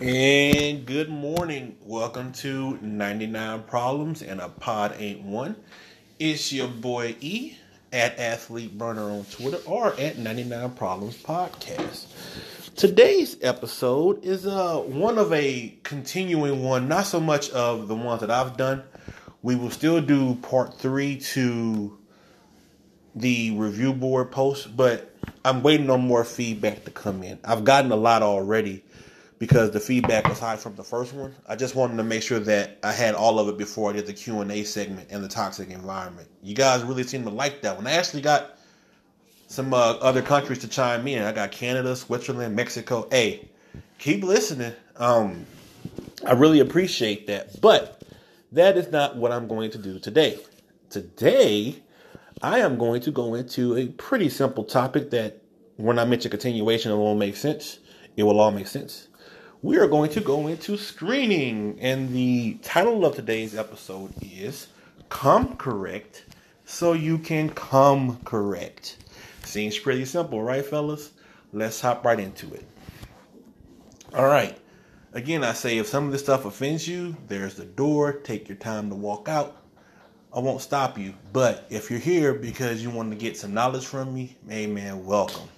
And 0.00 0.86
good 0.86 1.08
morning. 1.08 1.76
Welcome 1.82 2.30
to 2.34 2.78
99 2.80 3.64
Problems 3.64 4.22
and 4.22 4.40
a 4.40 4.48
Pod 4.48 4.94
Ain't 4.96 5.22
One. 5.22 5.56
It's 6.20 6.52
your 6.52 6.68
boy 6.68 7.16
E 7.20 7.56
at 7.92 8.16
Athlete 8.16 8.78
Burner 8.78 9.10
on 9.10 9.24
Twitter 9.24 9.58
or 9.66 9.98
at 9.98 10.16
99 10.16 10.70
Problems 10.74 11.20
Podcast. 11.20 12.06
Today's 12.76 13.38
episode 13.42 14.24
is 14.24 14.46
uh 14.46 14.76
one 14.76 15.18
of 15.18 15.32
a 15.32 15.76
continuing 15.82 16.62
one, 16.62 16.86
not 16.86 17.06
so 17.06 17.18
much 17.18 17.50
of 17.50 17.88
the 17.88 17.96
ones 17.96 18.20
that 18.20 18.30
I've 18.30 18.56
done. 18.56 18.84
We 19.42 19.56
will 19.56 19.70
still 19.70 20.00
do 20.00 20.36
part 20.36 20.78
three 20.78 21.18
to 21.32 21.98
the 23.16 23.50
review 23.50 23.94
board 23.94 24.30
post, 24.30 24.76
but 24.76 25.12
I'm 25.44 25.64
waiting 25.64 25.90
on 25.90 26.02
more 26.02 26.22
feedback 26.22 26.84
to 26.84 26.92
come 26.92 27.24
in. 27.24 27.40
I've 27.44 27.64
gotten 27.64 27.90
a 27.90 27.96
lot 27.96 28.22
already 28.22 28.84
because 29.38 29.70
the 29.70 29.80
feedback 29.80 30.28
was 30.28 30.38
high 30.38 30.56
from 30.56 30.74
the 30.74 30.82
first 30.82 31.14
one. 31.14 31.34
I 31.46 31.54
just 31.54 31.74
wanted 31.74 31.96
to 31.98 32.04
make 32.04 32.22
sure 32.22 32.40
that 32.40 32.78
I 32.82 32.92
had 32.92 33.14
all 33.14 33.38
of 33.38 33.48
it 33.48 33.56
before 33.56 33.90
I 33.90 33.92
did 33.94 34.06
the 34.06 34.12
Q 34.12 34.40
and 34.40 34.50
A 34.50 34.64
segment 34.64 35.08
and 35.10 35.22
the 35.22 35.28
toxic 35.28 35.70
environment. 35.70 36.28
You 36.42 36.54
guys 36.54 36.82
really 36.82 37.04
seem 37.04 37.24
to 37.24 37.30
like 37.30 37.62
that 37.62 37.76
one. 37.76 37.86
I 37.86 37.92
actually 37.92 38.22
got 38.22 38.58
some 39.46 39.72
uh, 39.72 39.92
other 40.00 40.22
countries 40.22 40.58
to 40.60 40.68
chime 40.68 41.06
in. 41.06 41.22
I 41.22 41.32
got 41.32 41.52
Canada, 41.52 41.94
Switzerland, 41.94 42.56
Mexico. 42.56 43.06
Hey, 43.10 43.48
keep 43.98 44.24
listening. 44.24 44.72
Um, 44.96 45.46
I 46.26 46.32
really 46.32 46.60
appreciate 46.60 47.28
that, 47.28 47.60
but 47.60 48.02
that 48.52 48.76
is 48.76 48.90
not 48.90 49.16
what 49.16 49.30
I'm 49.30 49.46
going 49.46 49.70
to 49.70 49.78
do 49.78 50.00
today. 50.00 50.40
Today, 50.90 51.76
I 52.42 52.58
am 52.58 52.76
going 52.76 53.00
to 53.02 53.10
go 53.12 53.34
into 53.34 53.76
a 53.76 53.86
pretty 53.86 54.28
simple 54.28 54.64
topic 54.64 55.10
that, 55.10 55.42
when 55.76 55.98
I 55.98 56.04
mention 56.04 56.30
continuation, 56.30 56.90
it 56.90 56.96
will 56.96 57.14
make 57.14 57.36
sense. 57.36 57.78
It 58.16 58.24
will 58.24 58.40
all 58.40 58.50
make 58.50 58.66
sense 58.66 59.06
we 59.62 59.76
are 59.76 59.88
going 59.88 60.10
to 60.10 60.20
go 60.20 60.46
into 60.46 60.76
screening. 60.76 61.78
And 61.80 62.12
the 62.12 62.54
title 62.62 63.04
of 63.04 63.16
today's 63.16 63.56
episode 63.56 64.12
is 64.22 64.68
Come 65.08 65.56
Correct 65.56 66.24
So 66.64 66.92
You 66.92 67.18
Can 67.18 67.50
Come 67.50 68.18
Correct. 68.24 68.96
Seems 69.44 69.78
pretty 69.78 70.04
simple, 70.04 70.42
right, 70.42 70.64
fellas? 70.64 71.12
Let's 71.52 71.80
hop 71.80 72.04
right 72.04 72.20
into 72.20 72.52
it. 72.54 72.64
All 74.14 74.26
right. 74.26 74.56
Again, 75.14 75.42
I 75.42 75.54
say 75.54 75.78
if 75.78 75.86
some 75.86 76.06
of 76.06 76.12
this 76.12 76.22
stuff 76.22 76.44
offends 76.44 76.86
you, 76.86 77.16
there's 77.26 77.54
the 77.54 77.64
door. 77.64 78.12
Take 78.12 78.48
your 78.48 78.58
time 78.58 78.90
to 78.90 78.94
walk 78.94 79.28
out. 79.28 79.62
I 80.32 80.38
won't 80.40 80.60
stop 80.60 80.98
you. 80.98 81.14
But 81.32 81.66
if 81.70 81.90
you're 81.90 81.98
here 81.98 82.34
because 82.34 82.82
you 82.82 82.90
want 82.90 83.10
to 83.10 83.16
get 83.16 83.36
some 83.36 83.54
knowledge 83.54 83.86
from 83.86 84.14
me, 84.14 84.36
man, 84.44 85.04
welcome 85.04 85.48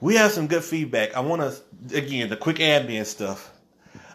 we 0.00 0.16
have 0.16 0.32
some 0.32 0.46
good 0.46 0.64
feedback. 0.64 1.14
I 1.14 1.20
want 1.20 1.42
to 1.42 1.96
again 1.96 2.28
the 2.28 2.36
quick 2.36 2.56
admin 2.56 3.04
stuff. 3.06 3.52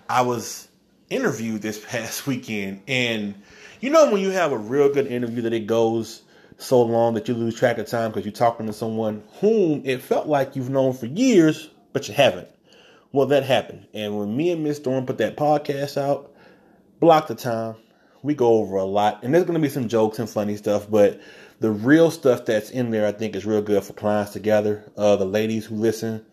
I 0.10 0.22
was 0.22 0.68
interviewed 1.10 1.62
this 1.62 1.84
past 1.84 2.28
weekend, 2.28 2.82
and 2.88 3.36
you 3.80 3.90
know 3.90 4.12
when 4.12 4.22
you 4.22 4.32
have 4.32 4.52
a 4.52 4.58
real 4.58 4.94
good 4.94 5.08
interview 5.08 5.44
that 5.44 5.54
it 5.54 5.68
goes 5.68 6.22
so 6.58 6.82
long 6.82 7.16
that 7.16 7.28
you 7.28 7.34
lose 7.34 7.58
track 7.58 7.78
of 7.80 7.88
time 7.88 8.12
because 8.12 8.26
you're 8.26 8.32
talking 8.32 8.68
to 8.68 8.74
someone 8.74 9.24
whom 9.40 9.82
it 9.84 10.02
felt 10.02 10.28
like 10.28 10.56
you've 10.56 10.70
known 10.70 10.94
for 10.94 11.08
years, 11.08 11.70
but 11.92 12.08
you 12.08 12.14
haven't. 12.14 12.48
Well, 13.12 13.28
that 13.28 13.44
happened, 13.44 13.88
and 13.94 14.18
when 14.18 14.36
me 14.36 14.52
and 14.52 14.64
Miss 14.64 14.78
Storm 14.78 15.06
put 15.06 15.18
that 15.18 15.36
podcast 15.36 15.98
out, 15.98 16.34
block 17.00 17.28
the 17.28 17.36
time. 17.36 17.76
We 18.24 18.36
go 18.36 18.60
over 18.60 18.78
a 18.78 18.86
lot, 18.86 19.24
and 19.24 19.34
there's 19.34 19.46
going 19.46 19.60
to 19.60 19.62
be 19.62 19.74
some 19.74 19.88
jokes 19.88 20.20
and 20.20 20.30
funny 20.30 20.56
stuff, 20.56 20.90
but 20.90 21.20
the 21.62 21.72
real 21.72 22.10
stuff 22.10 22.46
that's 22.46 22.72
in 22.72 22.90
there, 22.90 23.06
I 23.06 23.12
think, 23.12 23.36
is 23.36 23.46
real 23.46 23.62
good 23.62 23.84
for 23.84 23.94
clients 23.94 24.34
together. 24.34 24.92
Uh, 24.98 25.16
the 25.16 25.26
ladies 25.26 25.68
who 25.68 25.76
listen, 25.76 26.26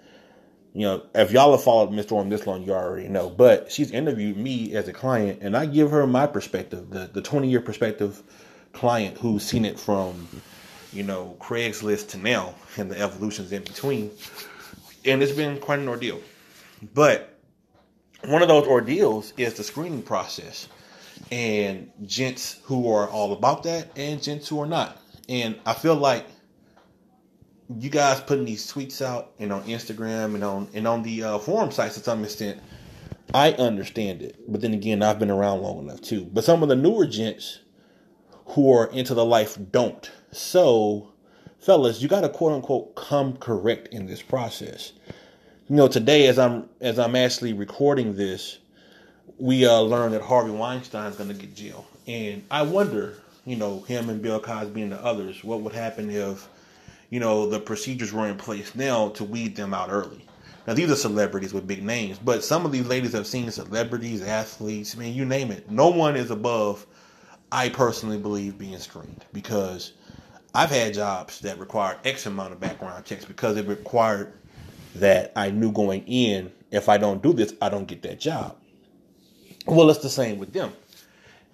you 0.72 0.86
know, 0.86 1.04
if 1.14 1.32
y'all 1.32 1.52
have 1.52 1.62
followed 1.62 1.92
Miss 1.92 2.06
Storm 2.06 2.30
this 2.30 2.46
long, 2.46 2.62
you 2.62 2.72
already 2.72 3.08
know. 3.08 3.28
But 3.28 3.70
she's 3.70 3.90
interviewed 3.90 4.38
me 4.38 4.74
as 4.74 4.88
a 4.88 4.92
client, 4.94 5.40
and 5.42 5.54
I 5.54 5.66
give 5.66 5.90
her 5.90 6.06
my 6.06 6.26
perspective, 6.26 6.88
the 6.88 7.10
the 7.12 7.20
20 7.20 7.46
year 7.46 7.60
perspective 7.60 8.22
client 8.72 9.18
who's 9.18 9.44
seen 9.44 9.67
it 9.67 9.78
from, 9.78 10.27
you 10.94 11.02
know, 11.02 11.36
Craigslist 11.40 12.08
to 12.11 12.18
now, 12.18 12.55
and 12.78 12.90
the 12.90 12.98
evolutions 12.98 13.52
in 13.52 13.64
between. 13.64 14.11
And 15.05 15.22
it's 15.22 15.33
been 15.33 15.58
quite 15.61 15.78
an 15.78 15.88
ordeal. 15.88 16.22
But 16.94 17.38
one 18.24 18.40
of 18.40 18.48
those 18.48 18.67
ordeals 18.67 19.34
is 19.36 19.55
the 19.55 19.64
screening 19.64 20.02
process. 20.02 20.68
And 21.30 21.90
gents 22.06 22.61
who 22.62 22.90
are 22.90 23.08
all 23.11 23.34
about 23.34 23.64
that, 23.64 23.90
and 23.94 24.22
gents 24.22 24.48
who 24.48 24.62
are 24.62 24.67
not. 24.67 24.98
And 25.28 25.58
I 25.66 25.74
feel 25.74 25.94
like 25.94 26.27
you 27.77 27.90
guys 27.90 28.20
putting 28.20 28.46
these 28.46 28.70
tweets 28.70 29.02
out 29.02 29.33
and 29.39 29.52
on 29.52 29.62
Instagram 29.64 30.34
and 30.34 30.42
on 30.42 30.68
and 30.72 30.89
on 30.89 31.02
the 31.02 31.22
uh, 31.22 31.39
forum 31.39 31.70
sites 31.70 31.96
to 31.96 32.00
some 32.00 32.24
extent, 32.24 32.61
I 33.34 33.52
understand 33.52 34.22
it. 34.22 34.36
But 34.48 34.62
then 34.62 34.72
again, 34.72 35.02
I've 35.02 35.18
been 35.18 35.30
around 35.30 35.62
long 35.62 35.80
enough 35.80 36.00
too. 36.00 36.24
But 36.33 36.44
some 36.44 36.62
of 36.62 36.68
the 36.68 36.77
newer 36.77 37.06
gents 37.06 37.61
who 38.46 38.72
are 38.72 38.86
into 38.90 39.14
the 39.14 39.24
life 39.24 39.58
don't. 39.70 40.11
So, 40.33 41.12
fellas, 41.61 42.00
you 42.00 42.08
got 42.08 42.22
to 42.22 42.30
quote 42.30 42.52
unquote 42.52 42.96
come 42.96 43.36
correct 43.36 43.88
in 43.88 44.06
this 44.06 44.22
process. 44.22 44.92
You 45.68 45.77
know, 45.77 45.88
today 45.88 46.27
as 46.28 46.38
I'm 46.38 46.70
as 46.80 46.98
I'm 46.98 47.14
actually 47.14 47.52
recording 47.52 48.17
this, 48.17 48.58
we 49.38 49.67
uh, 49.67 49.80
learned 49.80 50.14
that 50.14 50.22
Harvey 50.22 50.50
Weinstein's 50.50 51.17
going 51.17 51.28
to 51.28 51.34
get 51.34 51.55
jail, 51.55 51.86
and 52.06 52.42
I 52.50 52.62
wonder 52.62 53.18
you 53.48 53.57
know, 53.57 53.81
him 53.81 54.11
and 54.11 54.20
Bill 54.20 54.41
Cosby 54.41 54.83
and 54.83 54.92
the 54.92 55.05
others, 55.05 55.42
what 55.42 55.61
would 55.63 55.73
happen 55.73 56.11
if, 56.11 56.48
you 57.11 57.20
know, 57.20 57.48
the 57.48 57.61
procedures 57.61 58.13
were 58.13 58.29
in 58.29 58.36
place 58.36 58.75
now 58.75 59.09
to 59.11 59.25
weed 59.25 59.57
them 59.57 59.73
out 59.73 59.91
early? 59.91 60.25
Now, 60.67 60.75
these 60.75 60.91
are 60.91 60.97
celebrities 60.97 61.55
with 61.55 61.67
big 61.67 61.83
names, 61.83 62.19
but 62.19 62.45
some 62.45 62.67
of 62.67 62.73
these 62.73 62.86
ladies 62.86 63.13
have 63.14 63.27
seen 63.27 63.51
celebrities, 63.51 64.23
athletes, 64.23 64.95
I 64.95 64.98
mean, 64.98 65.14
you 65.14 65.25
name 65.25 65.51
it. 65.51 65.70
No 65.70 65.89
one 65.89 66.14
is 66.14 66.31
above, 66.31 66.86
I 67.51 67.70
personally 67.70 68.19
believe, 68.19 68.59
being 68.59 68.79
screened 68.79 69.25
because 69.33 69.95
I've 70.55 70.70
had 70.70 70.92
jobs 70.92 71.41
that 71.41 71.59
required 71.59 71.98
X 72.05 72.27
amount 72.27 72.53
of 72.53 72.61
background 72.61 73.07
checks 73.07 73.25
because 73.25 73.57
it 73.57 73.67
required 73.67 74.35
that 74.97 75.33
I 75.36 75.51
knew 75.51 75.73
going 75.73 76.05
in, 76.07 76.53
if 76.70 76.91
I 76.91 76.98
don't 76.98 77.23
do 77.23 77.33
this, 77.33 77.55
I 77.63 77.70
don't 77.70 77.86
get 77.86 78.03
that 78.03 78.20
job. 78.20 78.57
Well, 79.67 79.89
it's 79.89 80.01
the 80.01 80.11
same 80.11 80.39
with 80.39 80.53
them 80.53 80.73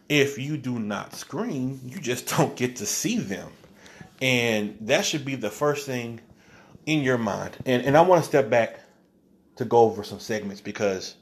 if 0.09 0.38
you 0.38 0.56
do 0.56 0.78
not 0.78 1.15
screen, 1.15 1.81
you 1.84 1.98
just 1.98 2.28
don't 2.37 2.56
get 2.56 2.76
to 2.76 2.87
see 2.87 3.19
them. 3.19 3.50
And 4.22 4.76
that 4.82 5.04
should 5.04 5.25
be 5.25 5.34
the 5.34 5.50
first 5.50 5.87
thing 5.87 6.20
in 6.87 7.03
your 7.03 7.19
mind. 7.19 7.56
And 7.66 7.82
and 7.84 7.97
I 7.97 8.03
want 8.03 8.22
to 8.22 8.28
step 8.28 8.48
back 8.48 8.81
to 9.56 9.64
go 9.64 9.78
over 9.78 10.04
some 10.04 10.20
segments 10.20 10.60
because 10.60 11.16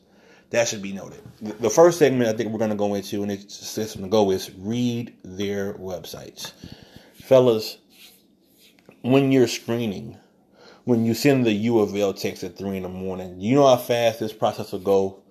that 0.50 0.68
should 0.68 0.82
be 0.82 0.92
noted. 0.92 1.22
The 1.40 1.70
first 1.70 1.98
segment 1.98 2.28
I 2.28 2.36
think 2.36 2.50
we're 2.50 2.58
going 2.58 2.70
to 2.70 2.76
go 2.76 2.94
into, 2.94 3.22
and 3.22 3.32
it's 3.32 3.76
going 3.76 4.02
to 4.02 4.10
go, 4.10 4.30
is 4.30 4.50
read 4.58 5.14
their 5.24 5.74
websites. 5.74 6.52
Fellas, 7.14 7.78
when 9.00 9.32
you're 9.32 9.48
screening, 9.48 10.18
when 10.84 11.06
you 11.06 11.14
send 11.14 11.46
the 11.46 11.52
U 11.52 11.78
of 11.78 11.96
L 11.96 12.12
text 12.12 12.44
at 12.44 12.58
3 12.58 12.76
in 12.76 12.82
the 12.82 12.88
morning, 12.90 13.40
you 13.40 13.54
know 13.54 13.66
how 13.66 13.76
fast 13.76 14.20
this 14.20 14.32
process 14.32 14.72
will 14.72 14.80
go 14.80 15.21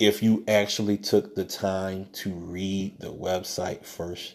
if 0.00 0.22
you 0.22 0.44
actually 0.46 0.96
took 0.96 1.34
the 1.34 1.44
time 1.44 2.06
to 2.12 2.30
read 2.30 2.98
the 3.00 3.12
website 3.12 3.84
first. 3.84 4.34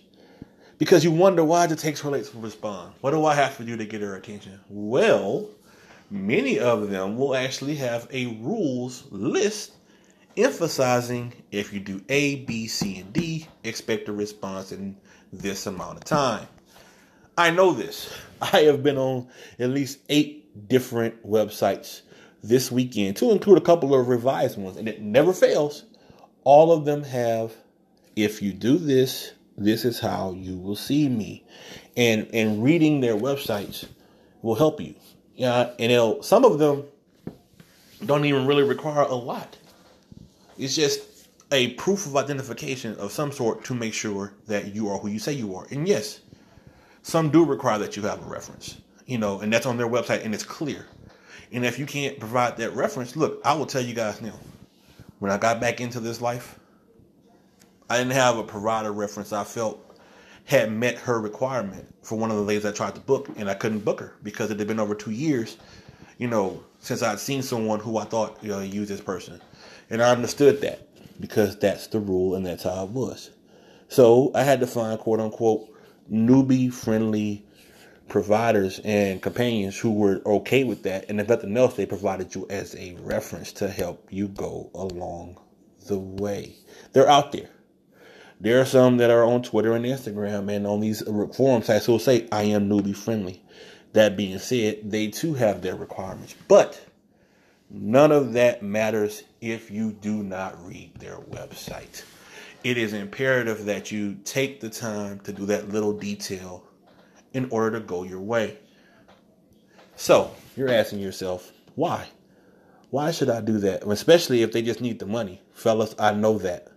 Because 0.77 1.03
you 1.03 1.11
wonder 1.11 1.43
why 1.43 1.65
it 1.65 1.77
takes 1.77 2.01
her 2.01 2.09
late 2.09 2.25
to 2.25 2.39
respond. 2.39 2.93
What 3.01 3.11
do 3.11 3.25
I 3.25 3.35
have 3.35 3.57
to 3.57 3.63
do 3.63 3.77
to 3.77 3.85
get 3.85 4.01
her 4.01 4.15
attention? 4.15 4.59
Well, 4.69 5.49
many 6.09 6.59
of 6.59 6.89
them 6.89 7.15
will 7.15 7.35
actually 7.35 7.75
have 7.75 8.07
a 8.11 8.27
rules 8.41 9.05
list 9.11 9.73
emphasizing 10.35 11.33
if 11.51 11.71
you 11.73 11.79
do 11.79 12.01
A, 12.09 12.37
B, 12.45 12.67
C, 12.67 12.99
and 12.99 13.13
D, 13.13 13.47
expect 13.63 14.09
a 14.09 14.13
response 14.13 14.71
in 14.71 14.97
this 15.31 15.67
amount 15.67 15.97
of 15.97 16.03
time. 16.03 16.47
I 17.37 17.51
know 17.51 17.73
this. 17.73 18.13
I 18.41 18.61
have 18.61 18.83
been 18.83 18.97
on 18.97 19.27
at 19.59 19.69
least 19.69 19.99
eight 20.09 20.67
different 20.67 21.25
websites 21.25 22.01
this 22.43 22.71
weekend 22.71 23.15
to 23.17 23.31
include 23.31 23.57
a 23.57 23.61
couple 23.61 23.95
of 23.95 24.07
revised 24.07 24.57
ones, 24.57 24.77
and 24.77 24.87
it 24.87 25.01
never 25.01 25.33
fails. 25.33 25.85
All 26.43 26.71
of 26.71 26.85
them 26.85 27.03
have, 27.03 27.53
if 28.15 28.41
you 28.41 28.51
do 28.51 28.77
this, 28.77 29.31
this 29.57 29.85
is 29.85 29.99
how 29.99 30.33
you 30.33 30.57
will 30.57 30.75
see 30.75 31.07
me. 31.07 31.45
And 31.95 32.27
and 32.33 32.63
reading 32.63 32.99
their 32.99 33.15
websites 33.15 33.87
will 34.41 34.55
help 34.55 34.81
you. 34.81 34.95
Yeah, 35.35 35.71
and 35.79 35.91
it'll, 35.91 36.21
some 36.21 36.45
of 36.45 36.59
them 36.59 36.83
don't 38.05 38.25
even 38.25 38.45
really 38.45 38.63
require 38.63 39.01
a 39.01 39.15
lot. 39.15 39.57
It's 40.57 40.75
just 40.75 41.27
a 41.51 41.69
proof 41.73 42.05
of 42.05 42.15
identification 42.15 42.95
of 42.97 43.11
some 43.11 43.31
sort 43.31 43.63
to 43.65 43.73
make 43.73 43.93
sure 43.93 44.33
that 44.47 44.75
you 44.75 44.89
are 44.89 44.97
who 44.99 45.07
you 45.07 45.19
say 45.19 45.33
you 45.33 45.55
are. 45.55 45.65
And 45.71 45.87
yes, 45.87 46.19
some 47.01 47.29
do 47.29 47.45
require 47.45 47.79
that 47.79 47.95
you 47.95 48.03
have 48.03 48.21
a 48.25 48.29
reference, 48.29 48.77
you 49.05 49.17
know, 49.17 49.39
and 49.39 49.51
that's 49.51 49.65
on 49.65 49.77
their 49.77 49.87
website 49.87 50.23
and 50.25 50.33
it's 50.33 50.43
clear. 50.43 50.85
And 51.53 51.63
if 51.63 51.77
you 51.77 51.85
can't 51.85 52.19
provide 52.19 52.57
that 52.57 52.73
reference, 52.75 53.15
look, 53.15 53.39
I 53.45 53.53
will 53.53 53.67
tell 53.67 53.81
you 53.81 53.93
guys 53.93 54.21
now. 54.21 54.33
When 55.19 55.31
I 55.31 55.37
got 55.37 55.61
back 55.61 55.79
into 55.79 55.99
this 55.99 56.19
life, 56.19 56.59
I 57.89 57.99
didn't 57.99 58.13
have 58.13 58.37
a 58.37 58.43
provider 58.43 58.91
reference 58.91 59.31
I 59.31 59.43
felt 59.43 59.79
had 60.45 60.71
met 60.71 60.97
her 60.97 61.21
requirement 61.21 61.87
for 62.01 62.17
one 62.17 62.29
of 62.29 62.37
the 62.37 62.43
ladies 62.43 62.65
I 62.65 62.71
tried 62.71 62.95
to 62.95 63.01
book, 63.01 63.29
and 63.37 63.49
I 63.49 63.53
couldn't 63.53 63.85
book 63.85 63.99
her 63.99 64.13
because 64.23 64.51
it 64.51 64.59
had 64.59 64.67
been 64.67 64.79
over 64.79 64.95
two 64.95 65.11
years, 65.11 65.57
you 66.17 66.27
know, 66.27 66.63
since 66.79 67.01
I'd 67.01 67.19
seen 67.19 67.41
someone 67.41 67.79
who 67.79 67.97
I 67.97 68.03
thought 68.03 68.39
you 68.41 68.49
know 68.49 68.59
used 68.59 68.89
this 68.89 68.99
person, 68.99 69.39
and 69.89 70.01
I 70.01 70.11
understood 70.11 70.59
that 70.61 70.87
because 71.19 71.57
that's 71.57 71.87
the 71.87 71.99
rule 71.99 72.35
and 72.35 72.45
that's 72.45 72.63
how 72.63 72.83
it 72.83 72.89
was. 72.89 73.29
So 73.87 74.31
I 74.35 74.43
had 74.43 74.59
to 74.59 74.67
find 74.67 74.99
quote 74.99 75.19
unquote 75.19 75.69
newbie 76.11 76.73
friendly 76.73 77.45
providers 78.13 78.79
and 78.83 79.23
companions 79.23 79.75
who 79.75 79.91
were 79.91 80.21
okay 80.23 80.63
with 80.63 80.83
that, 80.83 81.03
and 81.09 81.19
if 81.19 81.27
nothing 81.27 81.57
else, 81.57 81.73
they 81.73 81.83
provided 81.87 82.35
you 82.35 82.45
as 82.47 82.75
a 82.75 82.95
reference 82.99 83.51
to 83.51 83.67
help 83.67 84.07
you 84.11 84.27
go 84.27 84.69
along 84.75 85.35
the 85.87 85.97
way. 85.97 86.55
They're 86.91 87.09
out 87.09 87.31
there. 87.31 87.49
There 88.39 88.61
are 88.61 88.65
some 88.65 88.97
that 88.97 89.09
are 89.09 89.23
on 89.23 89.41
Twitter 89.41 89.73
and 89.73 89.83
Instagram 89.83 90.55
and 90.55 90.67
on 90.67 90.79
these 90.79 91.01
forum 91.35 91.63
sites 91.63 91.87
who 91.87 91.93
will 91.93 91.99
say, 91.99 92.27
I 92.31 92.43
am 92.43 92.69
newbie 92.69 92.95
friendly. 92.95 93.41
That 93.93 94.15
being 94.15 94.37
said, 94.37 94.91
they 94.91 95.07
too 95.07 95.33
have 95.33 95.63
their 95.63 95.75
requirements. 95.75 96.35
But 96.47 96.85
none 97.71 98.11
of 98.11 98.33
that 98.33 98.61
matters 98.61 99.23
if 99.41 99.71
you 99.71 99.91
do 99.91 100.21
not 100.21 100.63
read 100.63 100.93
their 100.99 101.17
website. 101.17 102.03
It 102.63 102.77
is 102.77 102.93
imperative 102.93 103.65
that 103.65 103.91
you 103.91 104.19
take 104.23 104.59
the 104.59 104.69
time 104.69 105.19
to 105.21 105.33
do 105.33 105.47
that 105.47 105.69
little 105.69 105.93
detail 105.93 106.67
in 107.33 107.49
order 107.49 107.79
to 107.79 107.85
go 107.85 108.03
your 108.03 108.21
way. 108.21 108.57
So, 109.95 110.33
you're 110.55 110.69
asking 110.69 110.99
yourself, 110.99 111.51
why? 111.75 112.07
Why 112.89 113.11
should 113.11 113.29
I 113.29 113.41
do 113.41 113.57
that? 113.59 113.83
Especially 113.83 114.43
if 114.43 114.51
they 114.51 114.61
just 114.61 114.81
need 114.81 114.99
the 114.99 115.05
money. 115.05 115.41
Fellas, 115.53 115.95
I 115.97 116.13
know 116.13 116.37
that. 116.39 116.67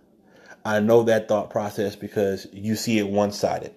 I 0.65 0.79
know 0.79 1.03
that 1.03 1.27
thought 1.27 1.49
process 1.49 1.95
because 1.95 2.47
you 2.51 2.75
see 2.75 2.97
it 2.97 3.07
one 3.07 3.31
sided. 3.31 3.73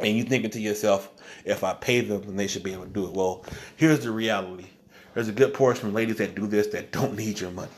And 0.00 0.16
you 0.16 0.24
thinking 0.24 0.50
to 0.50 0.60
yourself, 0.60 1.10
if 1.44 1.62
I 1.62 1.74
pay 1.74 2.00
them, 2.00 2.22
then 2.22 2.36
they 2.36 2.46
should 2.46 2.62
be 2.62 2.72
able 2.72 2.84
to 2.84 2.90
do 2.90 3.06
it. 3.06 3.12
Well, 3.12 3.44
here's 3.76 4.00
the 4.00 4.10
reality. 4.10 4.66
There's 5.12 5.28
a 5.28 5.32
good 5.32 5.54
portion 5.54 5.88
of 5.88 5.94
ladies 5.94 6.16
that 6.16 6.34
do 6.34 6.46
this 6.46 6.68
that 6.68 6.90
don't 6.90 7.16
need 7.16 7.38
your 7.40 7.50
money. 7.50 7.70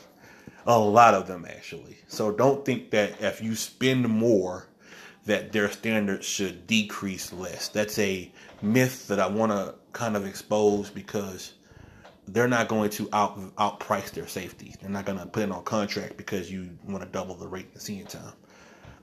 A 0.65 0.77
lot 0.77 1.13
of 1.13 1.27
them 1.27 1.45
actually. 1.47 1.97
So 2.07 2.31
don't 2.31 2.65
think 2.65 2.91
that 2.91 3.21
if 3.21 3.41
you 3.41 3.55
spend 3.55 4.07
more 4.07 4.66
that 5.27 5.51
their 5.51 5.69
standards 5.69 6.25
should 6.25 6.65
decrease 6.67 7.31
less. 7.31 7.67
That's 7.67 7.99
a 7.99 8.31
myth 8.61 9.07
that 9.09 9.19
I 9.19 9.27
want 9.27 9.51
to 9.51 9.75
kind 9.91 10.15
of 10.15 10.25
expose 10.25 10.89
because 10.89 11.53
they're 12.29 12.47
not 12.47 12.69
going 12.69 12.89
to 12.91 13.09
out 13.13 13.37
outprice 13.57 14.11
their 14.11 14.27
safety. 14.27 14.73
They're 14.81 14.89
not 14.89 15.05
going 15.05 15.19
to 15.19 15.25
put 15.25 15.43
it 15.43 15.51
on 15.51 15.63
contract 15.63 16.17
because 16.17 16.49
you 16.51 16.69
want 16.87 17.03
to 17.03 17.09
double 17.09 17.35
the 17.35 17.47
rate 17.47 17.67
in 17.73 17.79
seeing 17.79 18.05
time. 18.05 18.33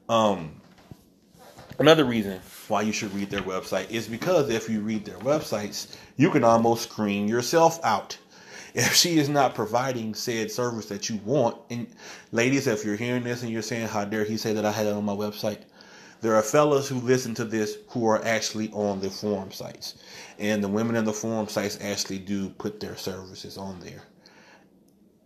Um, 0.09 0.61
another 1.79 2.05
reason 2.07 2.41
why 2.69 2.83
you 2.83 2.93
should 2.93 3.15
read 3.15 3.29
their 3.31 3.43
website 3.43 3.91
is 3.91 4.09
because 4.09 4.49
if 4.49 4.69
you 4.69 4.81
read 4.81 5.05
their 5.05 5.19
websites, 5.19 5.95
you 6.17 6.31
can 6.31 6.43
almost 6.43 6.91
screen 6.91 7.29
yourself 7.29 7.79
out. 7.85 8.19
If 8.77 8.93
she 8.93 9.19
is 9.21 9.29
not 9.29 9.55
providing 9.55 10.17
said 10.17 10.51
service 10.51 10.87
that 10.87 11.09
you 11.09 11.21
want, 11.25 11.59
and 11.71 11.87
ladies, 12.33 12.67
if 12.67 12.85
you're 12.85 12.97
hearing 12.97 13.23
this 13.23 13.45
and 13.45 13.53
you're 13.53 13.63
saying, 13.63 13.87
"How 13.87 14.05
dare 14.05 14.25
he 14.25 14.37
say 14.37 14.53
that 14.55 14.65
I 14.65 14.73
had 14.73 14.87
it 14.87 14.93
on 14.93 15.05
my 15.05 15.13
website?" 15.13 15.61
There 16.21 16.35
are 16.35 16.43
fellas 16.43 16.89
who 16.89 17.01
listen 17.01 17.35
to 17.35 17.45
this 17.45 17.77
who 17.89 18.07
are 18.07 18.25
actually 18.25 18.71
on 18.73 19.01
the 19.01 19.11
forum 19.11 19.53
sites. 19.53 19.97
And 20.39 20.65
the 20.65 20.69
women 20.69 20.97
in 20.97 21.05
the 21.05 21.13
forum 21.13 21.49
sites 21.49 21.79
actually 21.81 22.19
do 22.19 22.51
put 22.51 22.81
their 22.81 22.97
services 22.97 23.59
on 23.59 23.81
there. 23.81 24.03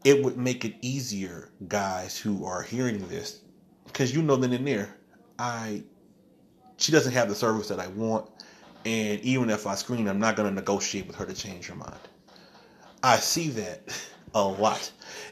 It 0.05 0.25
would 0.25 0.37
make 0.37 0.65
it 0.65 0.77
easier, 0.81 1.51
guys 1.67 2.17
who 2.19 2.45
are 2.45 2.63
hearing 2.63 3.07
this, 3.09 3.41
because 3.87 4.15
you 4.15 4.23
know 4.23 4.37
that 4.37 4.53
in 4.53 4.65
there, 4.65 4.95
I 5.39 5.83
she 6.77 6.93
doesn't 6.93 7.13
have 7.13 7.29
the 7.29 7.35
service 7.35 7.69
that 7.69 7.81
I 7.81 7.89
want, 7.89 8.31
and 8.85 9.21
even 9.21 9.51
if 9.51 9.67
I 9.67 9.75
screen, 9.75 10.09
I'm 10.09 10.21
not 10.21 10.37
going 10.37 10.49
to 10.49 10.55
negotiate 10.55 11.07
with 11.07 11.17
her 11.17 11.27
to 11.27 11.35
change 11.35 11.67
her 11.67 11.75
mind. 11.75 11.99
I 13.03 13.17
see 13.17 13.49
that 13.51 13.83
a 14.35 14.43
lot, 14.43 14.91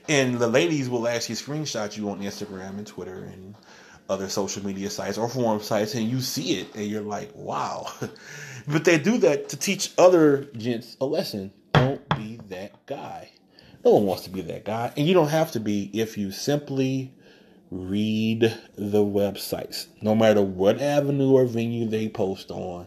and 0.08 0.38
the 0.38 0.48
ladies 0.48 0.88
will 0.88 1.06
actually 1.06 1.36
screenshot 1.36 1.96
you 1.96 2.10
on 2.10 2.20
Instagram 2.20 2.78
and 2.78 2.86
Twitter 2.86 3.24
and 3.24 3.54
other 4.08 4.28
social 4.28 4.64
media 4.64 4.90
sites 4.90 5.18
or 5.18 5.28
forum 5.28 5.60
sites 5.60 5.94
and 5.94 6.08
you 6.08 6.20
see 6.20 6.60
it 6.60 6.74
and 6.74 6.86
you're 6.86 7.02
like, 7.02 7.30
wow. 7.34 7.90
but 8.68 8.84
they 8.84 8.98
do 8.98 9.18
that 9.18 9.48
to 9.50 9.56
teach 9.56 9.92
other 9.98 10.44
gents 10.56 10.96
a 11.00 11.06
lesson. 11.06 11.52
Don't 11.72 12.08
be 12.10 12.40
that 12.48 12.86
guy. 12.86 13.30
No 13.84 13.92
one 13.92 14.06
wants 14.06 14.24
to 14.24 14.30
be 14.30 14.40
that 14.42 14.64
guy. 14.64 14.92
And 14.96 15.06
you 15.06 15.14
don't 15.14 15.28
have 15.28 15.52
to 15.52 15.60
be 15.60 15.90
if 15.92 16.18
you 16.18 16.32
simply 16.32 17.14
read 17.70 18.40
the 18.76 19.04
websites. 19.04 19.86
No 20.00 20.14
matter 20.14 20.42
what 20.42 20.80
avenue 20.80 21.32
or 21.32 21.44
venue 21.44 21.88
they 21.88 22.08
post 22.08 22.50
on, 22.50 22.86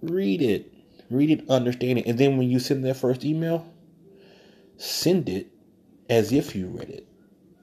read 0.00 0.42
it. 0.42 0.72
Read 1.10 1.30
it, 1.30 1.50
understand 1.50 1.98
it. 1.98 2.06
And 2.06 2.18
then 2.18 2.38
when 2.38 2.50
you 2.50 2.58
send 2.58 2.84
their 2.84 2.94
first 2.94 3.24
email, 3.24 3.72
send 4.78 5.28
it 5.28 5.52
as 6.08 6.32
if 6.32 6.56
you 6.56 6.68
read 6.68 6.88
it. 6.88 7.06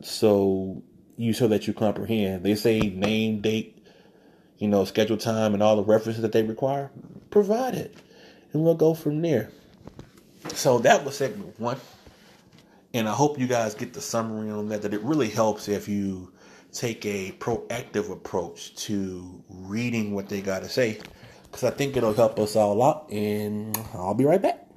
So 0.02 0.84
you 1.20 1.34
so 1.34 1.50
that 1.50 1.68
you 1.68 1.74
comprehend. 1.74 2.44
They 2.44 2.56
say 2.56 2.80
name, 2.80 3.42
date, 3.42 3.86
you 4.58 4.70
know, 4.70 4.86
schedule 4.86 5.18
time, 5.18 5.54
and 5.54 5.62
all 5.62 5.76
the 5.76 5.84
references 5.84 6.22
that 6.22 6.32
they 6.32 6.44
require. 6.44 6.92
Provide 7.30 7.76
it, 7.76 7.94
and 8.54 8.64
we'll 8.64 8.76
go 8.76 8.94
from 8.94 9.22
there. 9.22 9.52
So 10.54 10.80
that 10.80 11.04
was 11.04 11.18
segment 11.18 11.60
one, 11.60 11.78
and 12.94 13.10
I 13.10 13.12
hope 13.12 13.38
you 13.38 13.48
guys 13.48 13.76
get 13.76 13.94
the 13.94 14.02
summary 14.02 14.50
on 14.50 14.70
that. 14.70 14.82
That 14.84 14.94
it 14.94 15.02
really 15.02 15.30
helps 15.30 15.68
if 15.68 15.90
you 15.90 16.32
take 16.72 17.06
a 17.06 17.32
proactive 17.34 18.10
approach 18.10 18.76
to 18.76 19.44
reading 19.50 20.14
what 20.14 20.30
they 20.30 20.40
got 20.40 20.64
to 20.64 20.70
say, 20.70 21.02
because 21.44 21.66
I 21.66 21.72
think 21.72 21.98
it'll 21.98 22.14
help 22.14 22.40
us 22.40 22.56
all 22.56 22.82
out. 22.82 23.12
And 23.12 23.78
I'll 23.94 24.14
be 24.14 24.24
right 24.24 24.42
back. 24.42 24.69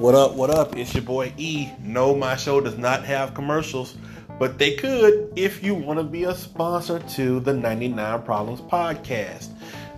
What 0.00 0.14
up, 0.14 0.32
what 0.32 0.48
up? 0.48 0.78
It's 0.78 0.94
your 0.94 1.02
boy 1.02 1.30
E. 1.36 1.68
No, 1.78 2.16
my 2.16 2.34
show 2.34 2.58
does 2.62 2.78
not 2.78 3.04
have 3.04 3.34
commercials, 3.34 3.98
but 4.38 4.56
they 4.56 4.74
could 4.74 5.30
if 5.36 5.62
you 5.62 5.74
want 5.74 5.98
to 5.98 6.04
be 6.04 6.24
a 6.24 6.34
sponsor 6.34 7.00
to 7.00 7.38
the 7.40 7.52
99 7.52 8.22
Problems 8.22 8.62
podcast. 8.62 9.50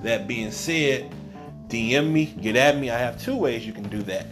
That 0.02 0.26
being 0.26 0.50
said, 0.50 1.08
DM 1.68 2.10
me, 2.10 2.24
get 2.24 2.56
at 2.56 2.78
me. 2.78 2.90
I 2.90 2.98
have 2.98 3.22
two 3.22 3.36
ways 3.36 3.64
you 3.64 3.72
can 3.72 3.88
do 3.88 4.02
that 4.02 4.26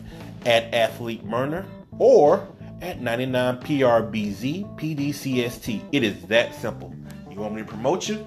at 0.44 0.74
Athlete 0.74 1.24
Murner 1.24 1.64
or 2.00 2.48
at 2.82 3.00
99PRBZ 3.00 4.76
PDCST. 4.76 5.84
It 5.92 6.02
is 6.02 6.20
that 6.24 6.52
simple. 6.52 6.92
You 7.30 7.36
want 7.36 7.54
me 7.54 7.62
to 7.62 7.68
promote 7.68 8.08
you? 8.08 8.26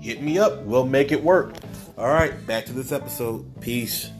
Hit 0.00 0.22
me 0.22 0.40
up. 0.40 0.62
We'll 0.62 0.86
make 0.86 1.12
it 1.12 1.22
work. 1.22 1.54
All 1.96 2.08
right, 2.08 2.44
back 2.48 2.66
to 2.66 2.72
this 2.72 2.90
episode. 2.90 3.60
Peace. 3.60 4.10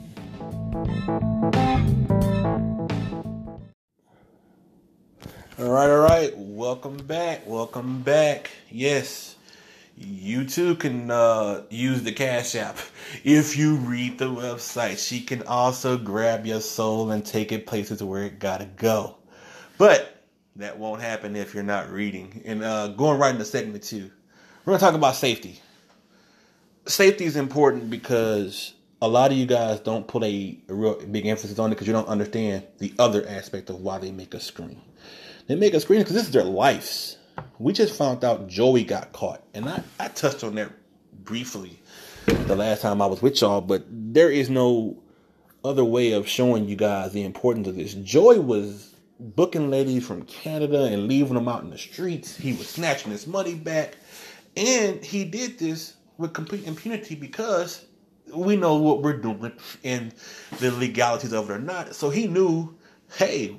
Back. 8.03 8.49
Yes, 8.71 9.35
you 9.95 10.45
too 10.45 10.75
can 10.75 11.11
uh, 11.11 11.63
use 11.69 12.01
the 12.01 12.11
Cash 12.11 12.55
App 12.55 12.77
if 13.23 13.55
you 13.55 13.75
read 13.75 14.17
the 14.17 14.25
website. 14.25 15.05
She 15.05 15.21
can 15.21 15.43
also 15.43 15.97
grab 15.97 16.45
your 16.45 16.61
soul 16.61 17.11
and 17.11 17.23
take 17.23 17.51
it 17.51 17.67
places 17.67 18.01
where 18.01 18.23
it 18.23 18.39
gotta 18.39 18.65
go. 18.65 19.17
But 19.77 20.23
that 20.55 20.79
won't 20.79 21.01
happen 21.01 21.35
if 21.35 21.53
you're 21.53 21.63
not 21.63 21.91
reading. 21.91 22.41
And 22.45 22.63
uh, 22.63 22.87
going 22.87 23.19
right 23.19 23.33
into 23.33 23.45
segment 23.45 23.83
two, 23.83 24.09
we're 24.65 24.73
gonna 24.73 24.79
talk 24.79 24.95
about 24.95 25.15
safety. 25.15 25.59
Safety 26.87 27.25
is 27.25 27.35
important 27.35 27.91
because 27.91 28.73
a 29.01 29.07
lot 29.07 29.31
of 29.31 29.37
you 29.37 29.45
guys 29.45 29.79
don't 29.79 30.07
put 30.07 30.23
a, 30.23 30.57
a 30.67 30.73
real 30.73 30.95
big 31.05 31.27
emphasis 31.27 31.59
on 31.59 31.71
it 31.71 31.75
because 31.75 31.87
you 31.87 31.93
don't 31.93 32.07
understand 32.07 32.63
the 32.79 32.93
other 32.97 33.27
aspect 33.27 33.69
of 33.69 33.81
why 33.81 33.99
they 33.99 34.11
make 34.11 34.33
a 34.33 34.39
screen. 34.39 34.81
They 35.47 35.55
make 35.55 35.73
a 35.73 35.79
screen 35.79 35.99
because 35.99 36.15
this 36.15 36.25
is 36.25 36.31
their 36.31 36.43
lives. 36.43 37.17
We 37.61 37.73
just 37.73 37.95
found 37.95 38.23
out 38.23 38.47
Joey 38.47 38.83
got 38.83 39.13
caught, 39.13 39.43
and 39.53 39.69
I, 39.69 39.83
I 39.99 40.07
touched 40.07 40.43
on 40.43 40.55
that 40.55 40.71
briefly 41.23 41.79
the 42.25 42.55
last 42.55 42.81
time 42.81 43.03
I 43.03 43.05
was 43.05 43.21
with 43.21 43.39
y'all, 43.39 43.61
but 43.61 43.85
there 43.87 44.31
is 44.31 44.49
no 44.49 44.97
other 45.63 45.85
way 45.85 46.13
of 46.13 46.27
showing 46.27 46.67
you 46.67 46.75
guys 46.75 47.11
the 47.11 47.23
importance 47.23 47.67
of 47.67 47.75
this. 47.75 47.93
Joey 47.93 48.39
was 48.39 48.95
booking 49.19 49.69
ladies 49.69 50.07
from 50.07 50.23
Canada 50.23 50.85
and 50.85 51.07
leaving 51.07 51.35
them 51.35 51.47
out 51.47 51.61
in 51.61 51.69
the 51.69 51.77
streets. 51.77 52.35
He 52.35 52.53
was 52.53 52.67
snatching 52.67 53.11
his 53.11 53.27
money 53.27 53.53
back, 53.53 53.95
and 54.57 55.05
he 55.05 55.23
did 55.23 55.59
this 55.59 55.97
with 56.17 56.33
complete 56.33 56.65
impunity 56.65 57.13
because 57.13 57.85
we 58.33 58.55
know 58.55 58.77
what 58.77 59.03
we're 59.03 59.17
doing 59.17 59.51
and 59.83 60.15
the 60.57 60.71
legalities 60.71 61.31
of 61.31 61.47
it 61.47 61.53
or 61.53 61.59
not. 61.59 61.93
So 61.93 62.09
he 62.09 62.25
knew 62.25 62.75
hey, 63.17 63.47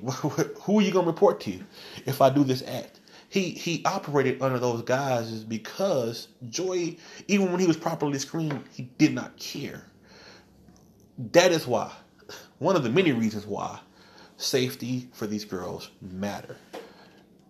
who 0.61 0.79
are 0.79 0.81
you 0.81 0.91
gonna 0.91 1.07
report 1.07 1.39
to 1.41 1.57
if 2.05 2.21
I 2.21 2.29
do 2.29 2.43
this 2.43 2.63
act? 2.67 2.92
He 3.33 3.49
he 3.49 3.81
operated 3.83 4.43
under 4.43 4.59
those 4.59 4.83
guises 4.83 5.43
because 5.43 6.27
Joey, 6.51 6.99
even 7.27 7.51
when 7.51 7.59
he 7.59 7.65
was 7.65 7.77
properly 7.77 8.19
screened, 8.19 8.63
he 8.71 8.83
did 8.99 9.11
not 9.11 9.35
care. 9.37 9.83
That 11.31 11.51
is 11.51 11.65
why, 11.65 11.91
one 12.59 12.75
of 12.75 12.83
the 12.83 12.91
many 12.91 13.11
reasons 13.11 13.47
why, 13.47 13.79
safety 14.37 15.09
for 15.13 15.25
these 15.25 15.45
girls 15.45 15.89
matter. 15.99 16.57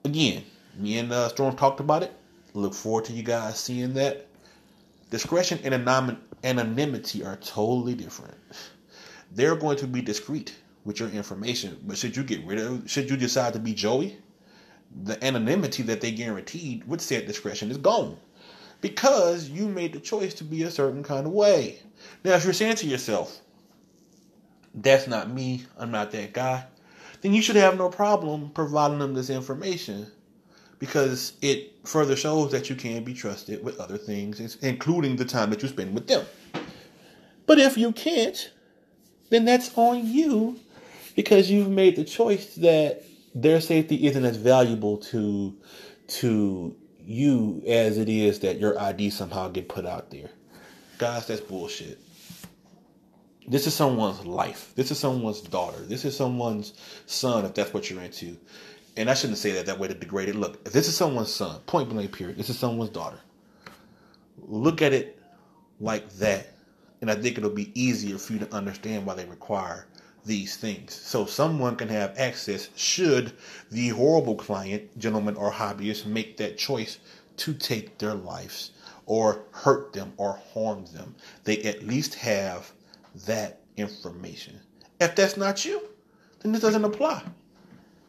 Again, 0.05 0.45
me 0.77 0.99
and 0.99 1.11
uh, 1.11 1.27
Storm 1.27 1.57
talked 1.57 1.81
about 1.81 2.01
it. 2.01 2.13
Look 2.53 2.73
forward 2.73 3.03
to 3.05 3.11
you 3.11 3.23
guys 3.23 3.59
seeing 3.59 3.93
that. 3.95 4.27
Discretion 5.09 5.59
and 5.65 6.17
anonymity 6.45 7.25
are 7.25 7.35
totally 7.35 7.93
different. 7.93 8.37
They're 9.33 9.57
going 9.57 9.79
to 9.79 9.87
be 9.87 10.01
discreet 10.01 10.55
with 10.85 11.01
your 11.01 11.09
information, 11.09 11.77
but 11.85 11.97
should 11.97 12.15
you 12.15 12.23
get 12.23 12.45
rid 12.45 12.59
of, 12.59 12.89
should 12.89 13.09
you 13.09 13.17
decide 13.17 13.51
to 13.51 13.59
be 13.59 13.73
Joey, 13.73 14.17
the 15.03 15.23
anonymity 15.23 15.83
that 15.83 16.01
they 16.01 16.11
guaranteed 16.11 16.87
with 16.87 17.01
said 17.01 17.25
discretion 17.25 17.71
is 17.71 17.77
gone 17.77 18.17
because 18.81 19.49
you 19.49 19.67
made 19.67 19.93
the 19.93 19.99
choice 19.99 20.33
to 20.35 20.43
be 20.43 20.63
a 20.63 20.71
certain 20.71 21.03
kind 21.03 21.25
of 21.25 21.31
way. 21.31 21.79
Now, 22.23 22.33
if 22.33 22.43
you're 22.43 22.53
saying 22.53 22.75
to 22.77 22.85
yourself, 22.85 23.39
that's 24.75 25.07
not 25.07 25.29
me, 25.29 25.65
I'm 25.77 25.89
not 25.89 26.11
that 26.11 26.33
guy, 26.33 26.65
then 27.21 27.33
you 27.33 27.41
should 27.41 27.55
have 27.55 27.77
no 27.77 27.89
problem 27.89 28.51
providing 28.51 28.99
them 28.99 29.13
this 29.13 29.29
information 29.29 30.07
because 30.79 31.33
it 31.41 31.73
further 31.85 32.17
shows 32.17 32.51
that 32.51 32.69
you 32.69 32.75
can 32.75 33.05
be 33.05 33.13
trusted 33.13 33.63
with 33.63 33.79
other 33.79 33.97
things, 33.97 34.57
including 34.57 35.15
the 35.15 35.23
time 35.23 35.49
that 35.49 35.63
you 35.63 35.69
spend 35.69 35.93
with 35.93 36.07
them. 36.07 36.25
But 37.45 37.59
if 37.59 37.77
you 37.77 37.93
can't, 37.93 38.51
then 39.29 39.45
that's 39.45 39.71
on 39.77 40.05
you 40.05 40.59
because 41.15 41.49
you've 41.49 41.69
made 41.69 41.95
the 41.95 42.03
choice 42.03 42.55
that 42.55 43.05
their 43.35 43.61
safety 43.61 44.05
isn't 44.07 44.25
as 44.25 44.37
valuable 44.37 44.97
to 44.97 45.55
to 46.07 46.75
you 47.05 47.63
as 47.67 47.97
it 47.97 48.09
is 48.09 48.39
that 48.39 48.59
your 48.59 48.79
ID 48.79 49.09
somehow 49.09 49.49
get 49.49 49.67
put 49.67 49.85
out 49.85 50.11
there. 50.11 50.29
Guys, 50.97 51.27
that's 51.27 51.41
bullshit. 51.41 51.99
This 53.47 53.67
is 53.67 53.73
someone's 53.73 54.25
life. 54.25 54.71
This 54.75 54.91
is 54.91 54.99
someone's 54.99 55.41
daughter. 55.41 55.79
This 55.79 56.05
is 56.05 56.15
someone's 56.15 56.73
son, 57.07 57.45
if 57.45 57.53
that's 57.53 57.73
what 57.73 57.89
you're 57.89 58.01
into. 58.01 58.37
And 58.95 59.09
I 59.09 59.15
shouldn't 59.15 59.39
say 59.39 59.51
that 59.53 59.65
that 59.65 59.79
way 59.79 59.87
to 59.89 59.93
degrade 59.93 60.29
it. 60.29 60.35
Look, 60.35 60.61
if 60.65 60.71
this 60.71 60.87
is 60.87 60.95
someone's 60.95 61.33
son, 61.33 61.59
point 61.61 61.89
blank 61.89 62.15
period, 62.15 62.37
this 62.37 62.49
is 62.49 62.57
someone's 62.57 62.91
daughter. 62.91 63.19
Look 64.37 64.81
at 64.81 64.93
it 64.93 65.19
like 65.79 66.09
that. 66.13 66.53
And 67.01 67.11
I 67.11 67.15
think 67.15 67.37
it'll 67.37 67.49
be 67.49 67.77
easier 67.79 68.17
for 68.17 68.33
you 68.33 68.39
to 68.39 68.53
understand 68.53 69.05
why 69.05 69.15
they 69.15 69.25
require 69.25 69.87
these 70.25 70.55
things. 70.57 70.93
So 70.93 71.25
someone 71.25 71.75
can 71.75 71.89
have 71.89 72.17
access 72.17 72.69
should 72.75 73.33
the 73.71 73.89
horrible 73.89 74.35
client, 74.35 74.97
gentleman, 74.97 75.35
or 75.35 75.51
hobbyist 75.51 76.05
make 76.05 76.37
that 76.37 76.57
choice 76.57 76.99
to 77.37 77.53
take 77.53 77.97
their 77.97 78.13
lives 78.13 78.71
or 79.05 79.43
hurt 79.51 79.93
them 79.93 80.13
or 80.17 80.39
harm 80.53 80.85
them. 80.93 81.15
They 81.43 81.61
at 81.63 81.83
least 81.83 82.15
have 82.15 82.71
that 83.25 83.61
information. 83.77 84.59
If 84.99 85.15
that's 85.15 85.37
not 85.37 85.65
you, 85.65 85.81
then 86.41 86.51
this 86.51 86.61
doesn't 86.61 86.85
apply. 86.85 87.23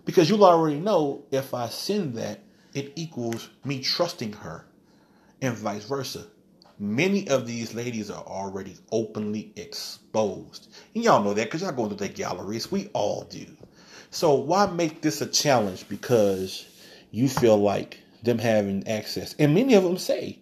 Because 0.05 0.29
you'll 0.29 0.45
already 0.45 0.79
know 0.79 1.25
if 1.31 1.55
I 1.55 1.69
send 1.69 2.15
that, 2.17 2.41
it 2.75 2.93
equals 2.97 3.49
me 3.65 3.81
trusting 3.81 4.35
her 4.35 4.67
and 5.41 5.57
vice 5.57 5.85
versa. 5.85 6.27
Many 6.79 7.29
of 7.29 7.47
these 7.47 7.73
ladies 7.73 8.11
are 8.11 8.25
already 8.25 8.75
openly 8.91 9.53
exposed. 9.55 10.69
And 10.95 11.05
y'all 11.05 11.23
know 11.23 11.35
that 11.35 11.45
because 11.45 11.63
y'all 11.63 11.73
go 11.73 11.89
to 11.89 11.95
the 11.95 12.09
galleries. 12.09 12.73
We 12.73 12.89
all 12.93 13.25
do. 13.25 13.47
So 14.11 14.35
why 14.35 14.67
make 14.67 15.01
this 15.01 15.21
a 15.21 15.27
challenge 15.27 15.89
because 15.89 16.67
you 17.11 17.29
feel 17.29 17.57
like 17.57 18.01
them 18.23 18.39
having 18.39 18.89
access? 18.89 19.35
And 19.39 19.55
many 19.55 19.75
of 19.75 19.85
them 19.85 19.99
say 19.99 20.41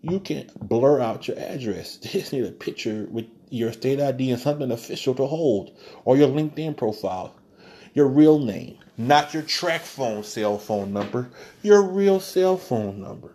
you 0.00 0.20
can 0.20 0.50
blur 0.60 1.00
out 1.00 1.26
your 1.26 1.38
address. 1.38 1.96
Just 2.02 2.32
need 2.32 2.44
a 2.44 2.52
picture 2.52 3.06
with 3.10 3.26
your 3.50 3.72
state 3.72 4.00
ID 4.00 4.30
and 4.30 4.40
something 4.40 4.70
official 4.70 5.14
to 5.14 5.26
hold, 5.26 5.76
or 6.04 6.16
your 6.16 6.28
LinkedIn 6.28 6.76
profile, 6.76 7.34
your 7.94 8.08
real 8.08 8.38
name, 8.38 8.78
not 8.96 9.32
your 9.32 9.42
track 9.42 9.80
phone 9.80 10.24
cell 10.24 10.58
phone 10.58 10.92
number, 10.92 11.30
your 11.62 11.82
real 11.82 12.20
cell 12.20 12.56
phone 12.56 13.00
number. 13.00 13.32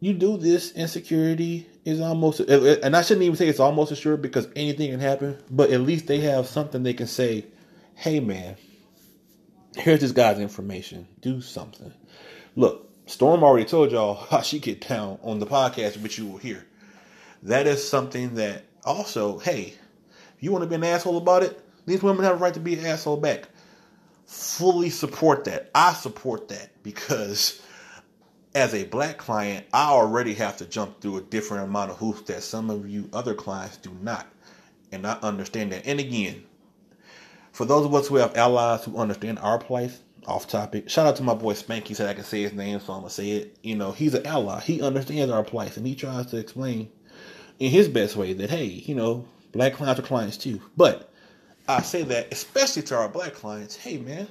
You 0.00 0.14
do 0.14 0.36
this, 0.36 0.72
insecurity 0.72 1.66
is 1.84 2.00
almost, 2.00 2.40
and 2.40 2.96
I 2.96 3.02
shouldn't 3.02 3.24
even 3.24 3.36
say 3.36 3.48
it's 3.48 3.58
almost 3.58 3.90
assured 3.90 4.22
because 4.22 4.48
anything 4.54 4.90
can 4.90 5.00
happen, 5.00 5.38
but 5.50 5.70
at 5.70 5.80
least 5.80 6.06
they 6.06 6.20
have 6.20 6.46
something 6.46 6.82
they 6.82 6.94
can 6.94 7.08
say, 7.08 7.46
hey 7.94 8.20
man, 8.20 8.56
here's 9.76 10.00
this 10.00 10.12
guy's 10.12 10.38
information, 10.38 11.08
do 11.20 11.40
something. 11.40 11.92
Look, 12.54 12.88
Storm 13.06 13.42
already 13.42 13.64
told 13.64 13.90
y'all 13.90 14.14
how 14.30 14.42
she 14.42 14.58
get 14.58 14.86
down 14.86 15.18
on 15.22 15.40
the 15.40 15.46
podcast, 15.46 16.00
which 16.02 16.18
you 16.18 16.26
will 16.26 16.38
hear. 16.38 16.64
That 17.42 17.66
is 17.66 17.88
something 17.88 18.34
that 18.36 18.64
also, 18.84 19.38
hey, 19.38 19.74
if 20.36 20.42
you 20.42 20.52
want 20.52 20.62
to 20.62 20.68
be 20.68 20.76
an 20.76 20.84
asshole 20.84 21.16
about 21.16 21.42
it, 21.42 21.60
these 21.86 22.02
women 22.02 22.24
have 22.24 22.34
a 22.34 22.36
right 22.36 22.54
to 22.54 22.60
be 22.60 22.74
an 22.74 22.84
asshole 22.84 23.16
back. 23.16 23.48
Fully 24.26 24.90
support 24.90 25.44
that. 25.44 25.70
I 25.74 25.94
support 25.94 26.48
that 26.48 26.70
because 26.82 27.62
as 28.58 28.74
a 28.74 28.84
black 28.84 29.18
client, 29.18 29.66
I 29.72 29.90
already 29.90 30.34
have 30.34 30.56
to 30.56 30.66
jump 30.66 31.00
through 31.00 31.18
a 31.18 31.22
different 31.22 31.64
amount 31.64 31.92
of 31.92 31.98
hoops 31.98 32.22
that 32.22 32.42
some 32.42 32.70
of 32.70 32.88
you 32.88 33.08
other 33.12 33.34
clients 33.34 33.76
do 33.76 33.96
not. 34.02 34.26
And 34.90 35.06
I 35.06 35.18
understand 35.22 35.72
that. 35.72 35.86
And 35.86 36.00
again, 36.00 36.42
for 37.52 37.64
those 37.64 37.86
of 37.86 37.94
us 37.94 38.08
who 38.08 38.16
have 38.16 38.36
allies 38.36 38.84
who 38.84 38.96
understand 38.96 39.38
our 39.38 39.58
place, 39.58 40.00
off 40.26 40.46
topic. 40.46 40.90
Shout 40.90 41.06
out 41.06 41.16
to 41.16 41.22
my 41.22 41.32
boy 41.32 41.54
Spanky 41.54 41.96
said 41.96 42.08
I 42.08 42.12
can 42.12 42.24
say 42.24 42.42
his 42.42 42.52
name, 42.52 42.80
so 42.80 42.92
I'm 42.92 43.00
gonna 43.00 43.10
say 43.10 43.30
it. 43.30 43.56
You 43.62 43.76
know, 43.76 43.92
he's 43.92 44.12
an 44.12 44.26
ally. 44.26 44.60
He 44.60 44.82
understands 44.82 45.32
our 45.32 45.42
place 45.42 45.78
and 45.78 45.86
he 45.86 45.94
tries 45.94 46.26
to 46.26 46.36
explain 46.36 46.90
in 47.58 47.70
his 47.70 47.88
best 47.88 48.14
way 48.14 48.34
that 48.34 48.50
hey, 48.50 48.64
you 48.64 48.94
know, 48.94 49.24
black 49.52 49.74
clients 49.74 49.98
are 49.98 50.02
clients 50.02 50.36
too. 50.36 50.60
But 50.76 51.10
I 51.66 51.80
say 51.80 52.02
that 52.02 52.28
especially 52.30 52.82
to 52.82 52.96
our 52.96 53.08
black 53.08 53.32
clients. 53.32 53.76
Hey, 53.76 53.96
man, 53.96 54.28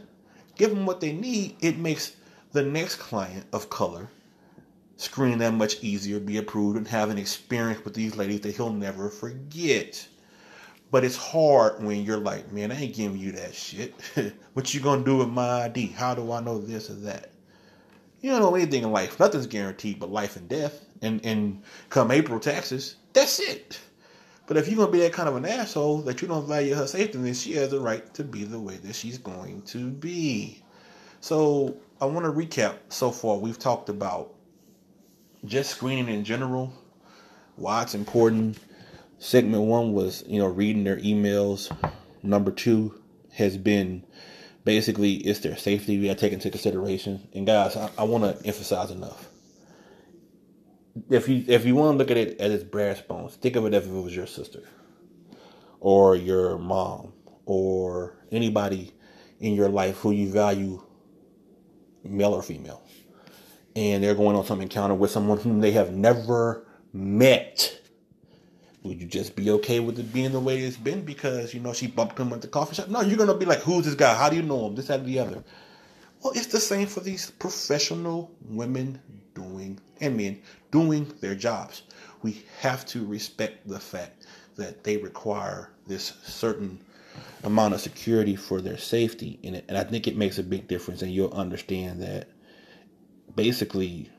give 0.56 0.70
them 0.70 0.86
what 0.86 1.02
they 1.02 1.14
need. 1.14 1.56
It 1.62 1.80
makes 1.80 2.16
the 2.52 2.62
next 2.62 2.98
client 2.98 3.46
of 3.52 3.70
color 3.70 4.08
screen 4.98 5.38
that 5.38 5.54
much 5.54 5.82
easier, 5.84 6.20
be 6.20 6.38
approved, 6.38 6.78
and 6.78 6.88
have 6.88 7.10
an 7.10 7.18
experience 7.18 7.86
with 7.86 7.94
these 7.94 8.16
ladies 8.16 8.42
that 8.42 8.56
he'll 8.56 8.74
never 8.74 9.10
forget. 9.10 10.08
But 10.90 11.04
it's 11.04 11.16
hard 11.16 11.84
when 11.84 12.04
you're 12.04 12.18
like, 12.18 12.52
man, 12.52 12.72
I 12.72 12.82
ain't 12.82 12.96
giving 12.96 13.18
you 13.18 13.32
that 13.34 13.54
shit. 13.54 13.94
what 14.54 14.74
you 14.74 14.80
gonna 14.80 15.04
do 15.04 15.18
with 15.18 15.30
my 15.30 15.66
ID? 15.66 15.88
How 15.88 16.16
do 16.16 16.32
I 16.32 16.42
know 16.42 16.60
this 16.60 16.90
or 16.90 16.96
that? 16.96 17.32
You 18.22 18.32
don't 18.32 18.42
know 18.42 18.56
anything 18.56 18.84
in 18.84 18.92
life. 18.92 19.20
Nothing's 19.20 19.48
guaranteed 19.48 20.00
but 20.00 20.12
life 20.12 20.36
and 20.36 20.50
death. 20.50 20.86
And 21.02 21.24
and 21.24 21.62
come 21.90 22.12
April 22.12 22.40
taxes, 22.40 22.96
that's 23.14 23.40
it. 23.40 23.80
But 24.48 24.58
if 24.58 24.68
you're 24.68 24.78
gonna 24.78 24.92
be 24.92 25.00
that 25.02 25.14
kind 25.14 25.30
of 25.30 25.36
an 25.36 25.46
asshole 25.46 26.02
that 26.04 26.22
you 26.22 26.28
don't 26.28 26.48
value 26.48 26.74
her 26.74 26.88
safety, 26.88 27.18
then 27.18 27.34
she 27.34 27.54
has 27.54 27.74
a 27.74 27.80
right 27.80 28.12
to 28.16 28.24
be 28.24 28.46
the 28.46 28.60
way 28.60 28.78
that 28.78 28.96
she's 28.96 29.18
going 29.18 29.62
to 29.64 29.92
be. 29.92 30.64
So 31.20 31.78
I 32.00 32.06
want 32.06 32.26
to 32.26 32.32
recap 32.32 32.76
so 32.90 33.12
far. 33.12 33.38
We've 33.38 33.60
talked 33.60 33.90
about 33.90 34.34
just 35.46 35.72
screening 35.72 36.10
in 36.10 36.24
general, 36.24 36.74
why 37.56 37.84
it's 37.84 37.96
important, 37.96 38.58
Segment 39.20 39.64
one 39.64 39.94
was, 39.94 40.24
you 40.28 40.38
know, 40.40 40.46
reading 40.46 40.84
their 40.84 40.98
emails. 40.98 41.76
Number 42.22 42.52
two 42.52 43.02
has 43.34 43.58
been 43.58 44.04
basically 44.64 45.16
it's 45.16 45.40
their 45.40 45.58
safety 45.58 46.00
we 46.00 46.08
got 46.08 46.18
to 46.18 46.20
take 46.20 46.34
into 46.34 46.52
consideration. 46.52 47.28
And 47.34 47.48
guys, 47.48 47.76
I, 47.76 47.90
I 47.98 48.04
want 48.04 48.24
to 48.24 48.46
emphasize 48.46 48.92
enough. 48.92 49.28
If 51.10 51.28
you 51.28 51.44
if 51.48 51.66
you 51.66 51.76
want 51.76 51.96
to 51.96 51.98
look 51.98 52.12
at 52.12 52.18
it 52.18 52.40
as 52.40 52.52
its 52.54 52.64
brass 52.64 53.02
bones, 53.02 53.36
think 53.36 53.56
of 53.56 53.66
it 53.66 53.74
if 53.74 53.86
it 53.86 53.92
was 53.92 54.16
your 54.16 54.28
sister, 54.28 54.62
or 55.80 56.16
your 56.16 56.58
mom, 56.58 57.14
or 57.46 58.18
anybody 58.32 58.94
in 59.40 59.54
your 59.54 59.70
life 59.70 59.98
who 59.98 60.12
you 60.12 60.32
value, 60.32 60.84
male 62.04 62.34
or 62.34 62.44
female, 62.44 62.84
and 63.78 64.04
they're 64.04 64.16
going 64.16 64.36
on 64.36 64.44
some 64.44 64.60
encounter 64.60 64.96
with 64.96 65.12
someone 65.12 65.38
whom 65.38 65.62
they 65.62 65.72
have 65.72 65.94
never 65.94 66.66
met 66.92 67.80
would 68.84 69.02
you 69.02 69.08
just 69.08 69.36
be 69.36 69.52
okay 69.52 69.80
with 69.80 70.00
it 70.00 70.14
being 70.14 70.32
the 70.32 70.40
way 70.40 70.60
it's 70.60 70.78
been 70.78 71.02
because 71.02 71.54
you 71.54 71.60
know 71.60 71.74
she 71.74 71.88
bumped 71.88 72.18
him 72.18 72.32
at 72.32 72.42
the 72.42 72.48
coffee 72.48 72.76
shop? 72.76 72.88
No, 72.88 73.02
you're 73.02 73.18
gonna 73.18 73.36
be 73.36 73.46
like, 73.46 73.60
who's 73.60 73.86
this 73.86 73.96
guy? 73.96 74.16
How 74.16 74.30
do 74.30 74.38
you 74.38 74.44
know 74.44 74.68
him? 74.68 74.76
This, 74.76 74.88
that, 74.88 75.00
and 75.00 75.08
the 75.08 75.20
other. 75.20 75.44
Well, 76.24 76.34
it's 76.34 76.48
the 76.48 76.60
same 76.60 76.88
for 76.88 77.02
these 77.02 77.30
professional 77.32 78.32
women 78.50 79.02
doing 79.36 79.80
and 80.00 80.16
men 80.16 80.42
doing 80.72 81.12
their 81.20 81.36
jobs. 81.36 81.84
We 82.22 82.44
have 82.62 82.86
to 82.88 83.06
respect 83.06 83.68
the 83.68 83.80
fact 83.80 84.26
that 84.56 84.84
they 84.84 84.98
require 84.98 85.70
this 85.86 86.14
certain 86.24 86.80
amount 87.44 87.74
of 87.74 87.82
security 87.82 88.36
for 88.36 88.62
their 88.62 88.78
safety. 88.78 89.40
And 89.44 89.78
I 89.78 89.84
think 89.84 90.08
it 90.08 90.16
makes 90.16 90.40
a 90.40 90.44
big 90.44 90.68
difference 90.68 91.02
and 91.02 91.12
you'll 91.12 91.34
understand 91.34 92.02
that 92.02 92.30
basically 93.38 94.10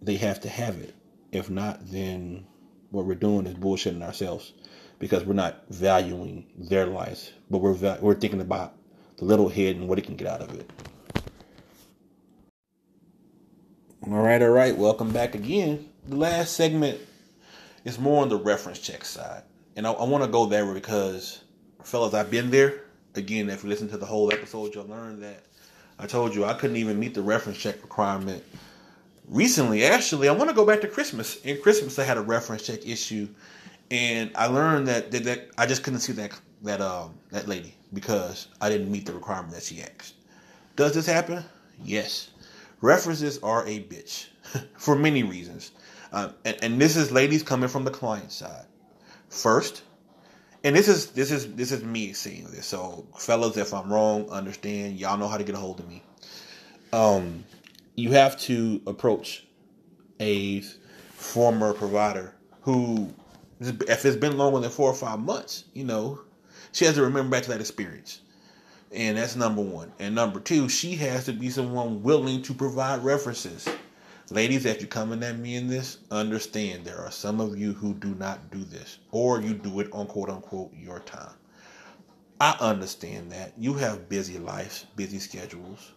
they 0.00 0.16
have 0.16 0.40
to 0.42 0.48
have 0.48 0.76
it. 0.76 0.94
If 1.32 1.50
not, 1.50 1.90
then 1.90 2.46
what 2.90 3.06
we're 3.06 3.16
doing 3.16 3.46
is 3.46 3.54
bullshitting 3.54 4.02
ourselves 4.02 4.52
because 5.00 5.24
we're 5.24 5.34
not 5.34 5.64
valuing 5.70 6.46
their 6.56 6.86
lives, 6.86 7.32
but 7.50 7.58
we're 7.58 7.74
we're 8.00 8.14
thinking 8.14 8.40
about 8.40 8.74
the 9.16 9.24
little 9.24 9.48
head 9.48 9.74
and 9.74 9.88
what 9.88 9.98
it 9.98 10.02
can 10.02 10.14
get 10.14 10.28
out 10.28 10.42
of 10.42 10.54
it. 10.54 10.70
All 14.06 14.22
right, 14.22 14.40
all 14.40 14.50
right. 14.50 14.76
Welcome 14.76 15.10
back 15.10 15.34
again. 15.34 15.88
The 16.06 16.16
last 16.16 16.52
segment 16.52 17.00
is 17.84 17.98
more 17.98 18.22
on 18.22 18.28
the 18.28 18.36
reference 18.36 18.78
check 18.78 19.04
side, 19.04 19.42
and 19.74 19.86
I, 19.86 19.90
I 19.90 20.04
want 20.04 20.22
to 20.22 20.30
go 20.30 20.46
there 20.46 20.72
because, 20.72 21.42
fellas, 21.82 22.14
I've 22.14 22.30
been 22.30 22.50
there. 22.50 22.82
Again, 23.14 23.48
if 23.48 23.64
you 23.64 23.70
listen 23.70 23.88
to 23.88 23.96
the 23.96 24.06
whole 24.06 24.30
episode, 24.30 24.74
you'll 24.74 24.86
learn 24.86 25.20
that 25.20 25.46
I 25.98 26.06
told 26.06 26.34
you 26.34 26.44
I 26.44 26.54
couldn't 26.54 26.76
even 26.76 26.98
meet 26.98 27.14
the 27.14 27.22
reference 27.22 27.58
check 27.58 27.82
requirement 27.82 28.42
recently, 29.28 29.84
actually, 29.84 30.28
I 30.28 30.32
want 30.32 30.50
to 30.50 30.56
go 30.56 30.64
back 30.64 30.80
to 30.82 30.88
Christmas. 30.88 31.40
In 31.42 31.60
Christmas, 31.60 31.98
I 31.98 32.04
had 32.04 32.16
a 32.16 32.22
reference 32.22 32.62
check 32.62 32.86
issue, 32.86 33.28
and 33.90 34.30
I 34.34 34.46
learned 34.46 34.88
that 34.88 35.10
that, 35.10 35.24
that 35.24 35.50
I 35.58 35.66
just 35.66 35.82
couldn't 35.82 36.00
see 36.00 36.12
that 36.14 36.32
that 36.62 36.80
um 36.80 37.14
that 37.30 37.48
lady 37.48 37.74
because 37.92 38.48
I 38.60 38.68
didn't 38.68 38.90
meet 38.90 39.06
the 39.06 39.12
requirement 39.12 39.52
that 39.54 39.62
she 39.62 39.82
asked. 39.82 40.14
Does 40.76 40.94
this 40.94 41.06
happen? 41.06 41.44
Yes. 41.82 42.30
References 42.80 43.38
are 43.42 43.66
a 43.66 43.80
bitch 43.80 44.26
for 44.76 44.96
many 44.96 45.22
reasons, 45.22 45.72
uh, 46.12 46.30
and, 46.44 46.56
and 46.62 46.80
this 46.80 46.96
is 46.96 47.10
ladies 47.10 47.42
coming 47.42 47.68
from 47.68 47.84
the 47.84 47.90
client 47.90 48.30
side. 48.32 48.66
First, 49.28 49.82
and 50.66 50.74
this 50.74 50.88
is 50.88 51.12
this 51.12 51.30
is 51.30 51.54
this 51.54 51.70
is 51.70 51.84
me 51.84 52.12
seeing 52.12 52.50
this. 52.50 52.66
So, 52.66 53.06
fellas, 53.16 53.56
if 53.56 53.72
I'm 53.72 53.90
wrong, 53.90 54.28
understand. 54.30 54.98
Y'all 54.98 55.16
know 55.16 55.28
how 55.28 55.38
to 55.38 55.44
get 55.44 55.54
a 55.54 55.58
hold 55.58 55.78
of 55.78 55.88
me. 55.88 56.02
Um, 56.92 57.44
you 57.94 58.10
have 58.10 58.36
to 58.40 58.82
approach 58.84 59.46
a 60.18 60.62
former 61.12 61.72
provider 61.72 62.34
who, 62.62 63.14
if 63.60 64.04
it's 64.04 64.16
been 64.16 64.36
longer 64.36 64.58
than 64.58 64.70
four 64.70 64.90
or 64.90 64.94
five 64.94 65.20
months, 65.20 65.66
you 65.72 65.84
know, 65.84 66.18
she 66.72 66.84
has 66.84 66.96
to 66.96 67.02
remember 67.02 67.30
back 67.30 67.44
to 67.44 67.50
that 67.50 67.60
experience. 67.60 68.22
And 68.90 69.18
that's 69.18 69.36
number 69.36 69.62
one. 69.62 69.92
And 70.00 70.16
number 70.16 70.40
two, 70.40 70.68
she 70.68 70.96
has 70.96 71.26
to 71.26 71.32
be 71.32 71.48
someone 71.48 72.02
willing 72.02 72.42
to 72.42 72.52
provide 72.52 73.04
references. 73.04 73.68
Ladies, 74.30 74.64
if 74.66 74.80
you're 74.80 74.88
coming 74.88 75.22
at 75.22 75.38
me 75.38 75.54
in 75.54 75.68
this, 75.68 75.98
understand 76.10 76.84
there 76.84 76.98
are 76.98 77.12
some 77.12 77.40
of 77.40 77.56
you 77.56 77.72
who 77.74 77.94
do 77.94 78.12
not 78.16 78.50
do 78.50 78.64
this, 78.64 78.98
or 79.12 79.40
you 79.40 79.54
do 79.54 79.78
it 79.78 79.88
on 79.92 80.08
quote 80.08 80.28
unquote 80.28 80.72
your 80.74 80.98
time. 80.98 81.32
I 82.40 82.56
understand 82.58 83.30
that. 83.30 83.52
You 83.56 83.74
have 83.74 84.08
busy 84.08 84.38
lives, 84.38 84.84
busy 84.96 85.20
schedules. 85.20 85.92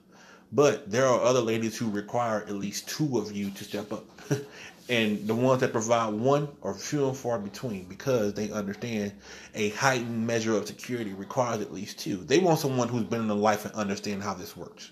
But 0.52 0.92
there 0.92 1.08
are 1.08 1.20
other 1.22 1.42
ladies 1.42 1.76
who 1.76 1.90
require 1.90 2.42
at 2.42 2.54
least 2.54 2.88
two 2.88 3.18
of 3.18 3.32
you 3.32 3.50
to 3.50 3.64
step 3.64 3.92
up. 3.92 4.06
and 4.90 5.28
the 5.28 5.34
ones 5.34 5.62
that 5.62 5.72
provide 5.72 6.14
one 6.14 6.50
are 6.62 6.76
few 6.76 7.08
and 7.08 7.18
far 7.18 7.40
between 7.40 7.86
because 7.86 8.36
they 8.36 8.52
understand 8.52 9.12
a 9.56 9.70
heightened 9.70 10.28
measure 10.28 10.56
of 10.56 10.68
security 10.68 11.14
requires 11.14 11.62
at 11.62 11.74
least 11.74 11.98
two. 11.98 12.18
They 12.18 12.38
want 12.38 12.60
someone 12.60 12.90
who's 12.90 13.06
been 13.06 13.22
in 13.22 13.28
the 13.28 13.36
life 13.36 13.66
and 13.66 13.74
understand 13.74 14.22
how 14.22 14.36
this 14.36 14.56
works. 14.56 14.92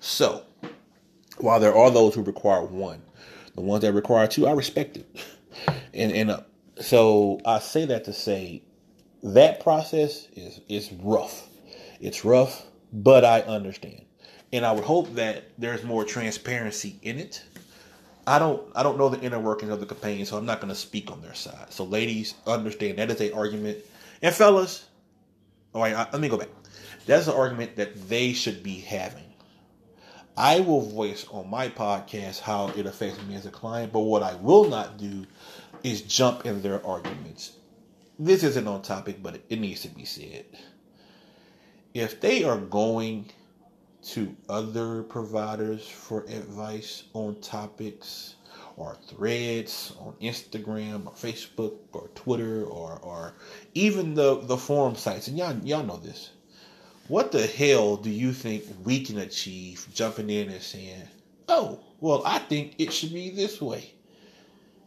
So, 0.00 0.44
while 1.40 1.60
there 1.60 1.74
are 1.74 1.90
those 1.90 2.14
who 2.14 2.22
require 2.22 2.64
one, 2.64 3.02
the 3.54 3.60
ones 3.60 3.82
that 3.82 3.92
require 3.92 4.26
two, 4.26 4.46
I 4.46 4.52
respect 4.52 4.96
it. 4.96 5.06
And 5.92 6.12
and 6.12 6.30
uh, 6.30 6.40
so 6.80 7.40
I 7.44 7.58
say 7.58 7.84
that 7.86 8.04
to 8.04 8.12
say 8.12 8.62
that 9.22 9.60
process 9.60 10.28
is 10.34 10.60
is 10.68 10.92
rough. 10.92 11.48
It's 12.00 12.24
rough, 12.24 12.64
but 12.92 13.24
I 13.24 13.40
understand 13.40 14.04
and 14.52 14.64
I 14.64 14.72
would 14.72 14.84
hope 14.84 15.14
that 15.14 15.44
there's 15.58 15.84
more 15.84 16.04
transparency 16.04 16.98
in 17.02 17.18
it. 17.18 17.42
I 18.26 18.38
don't 18.38 18.62
I 18.74 18.82
don't 18.82 18.98
know 18.98 19.08
the 19.08 19.20
inner 19.20 19.38
workings 19.38 19.72
of 19.72 19.80
the 19.80 19.86
campaign, 19.86 20.24
so 20.26 20.36
I'm 20.36 20.46
not 20.46 20.60
going 20.60 20.68
to 20.72 20.78
speak 20.78 21.10
on 21.10 21.22
their 21.22 21.34
side. 21.34 21.72
So, 21.72 21.84
ladies, 21.84 22.34
understand 22.46 22.98
that 22.98 23.10
is 23.10 23.20
a 23.20 23.32
argument, 23.32 23.78
and 24.22 24.34
fellas, 24.34 24.86
all 25.72 25.82
right, 25.82 25.94
let 26.12 26.20
me 26.20 26.28
go 26.28 26.36
back. 26.36 26.48
That's 27.06 27.26
an 27.26 27.34
argument 27.34 27.76
that 27.76 28.08
they 28.08 28.34
should 28.34 28.62
be 28.62 28.80
having. 28.80 29.24
I 30.38 30.60
will 30.60 30.82
voice 30.82 31.26
on 31.32 31.50
my 31.50 31.68
podcast 31.68 32.38
how 32.38 32.68
it 32.68 32.86
affects 32.86 33.20
me 33.24 33.34
as 33.34 33.44
a 33.44 33.50
client, 33.50 33.92
but 33.92 34.02
what 34.02 34.22
I 34.22 34.36
will 34.36 34.68
not 34.68 34.96
do 34.96 35.26
is 35.82 36.02
jump 36.02 36.46
in 36.46 36.62
their 36.62 36.84
arguments. 36.86 37.54
This 38.20 38.44
isn't 38.44 38.68
on 38.68 38.82
topic, 38.82 39.20
but 39.20 39.40
it 39.48 39.58
needs 39.58 39.82
to 39.82 39.88
be 39.88 40.04
said. 40.04 40.44
If 41.92 42.20
they 42.20 42.44
are 42.44 42.56
going 42.56 43.32
to 44.10 44.36
other 44.48 45.02
providers 45.02 45.88
for 45.88 46.20
advice 46.28 47.02
on 47.14 47.40
topics 47.40 48.36
or 48.76 48.96
threads 49.08 49.92
on 49.98 50.14
Instagram 50.22 51.06
or 51.06 51.12
Facebook 51.14 51.78
or 51.92 52.10
Twitter 52.14 52.62
or 52.64 53.00
or 53.02 53.34
even 53.74 54.14
the 54.14 54.40
the 54.42 54.56
forum 54.56 54.94
sites 54.94 55.26
and 55.26 55.36
y'all 55.36 55.58
y'all 55.64 55.82
know 55.82 55.96
this. 55.96 56.30
What 57.08 57.32
the 57.32 57.46
hell 57.46 57.96
do 57.96 58.10
you 58.10 58.32
think 58.32 58.64
we 58.84 59.02
can 59.02 59.18
achieve 59.18 59.86
jumping 59.92 60.30
in 60.30 60.50
and 60.50 60.62
saying, 60.62 61.08
"Oh, 61.48 61.80
well, 62.00 62.22
I 62.24 62.38
think 62.38 62.74
it 62.78 62.92
should 62.92 63.12
be 63.12 63.30
this 63.30 63.60
way." 63.60 63.92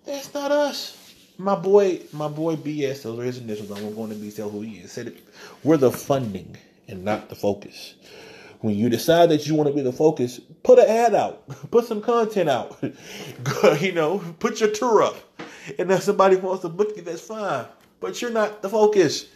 That's 0.05 0.33
not 0.33 0.51
us. 0.51 0.97
My 1.37 1.55
boy, 1.55 2.01
my 2.13 2.27
boy 2.27 2.55
BS, 2.55 3.03
those 3.03 3.19
are 3.19 3.23
his 3.23 3.37
initials. 3.39 3.71
I'm 3.71 3.95
going 3.95 4.09
to 4.09 4.15
be 4.15 4.31
tell 4.31 4.49
who 4.49 4.61
he 4.61 4.77
is. 4.77 4.91
Said 4.91 5.07
it. 5.07 5.23
We're 5.63 5.77
the 5.77 5.91
funding 5.91 6.57
and 6.87 7.03
not 7.03 7.29
the 7.29 7.35
focus 7.35 7.95
when 8.61 8.75
you 8.75 8.89
decide 8.89 9.29
that 9.29 9.47
you 9.47 9.55
want 9.55 9.67
to 9.69 9.75
be 9.75 9.81
the 9.81 9.91
focus, 9.91 10.39
put 10.63 10.79
an 10.79 10.87
ad 10.87 11.15
out, 11.15 11.47
put 11.71 11.85
some 11.85 12.01
content 12.01 12.49
out, 12.49 12.77
you 13.81 13.91
know, 13.91 14.19
put 14.39 14.59
your 14.59 14.69
tour 14.69 15.03
up. 15.03 15.17
And 15.77 15.91
if 15.91 16.03
somebody 16.03 16.35
wants 16.35 16.61
to 16.61 16.69
book 16.69 16.93
you, 16.95 17.01
that's 17.01 17.21
fine. 17.21 17.65
But 17.99 18.21
you're 18.21 18.31
not 18.31 18.61
the 18.61 18.69
focus. 18.69 19.27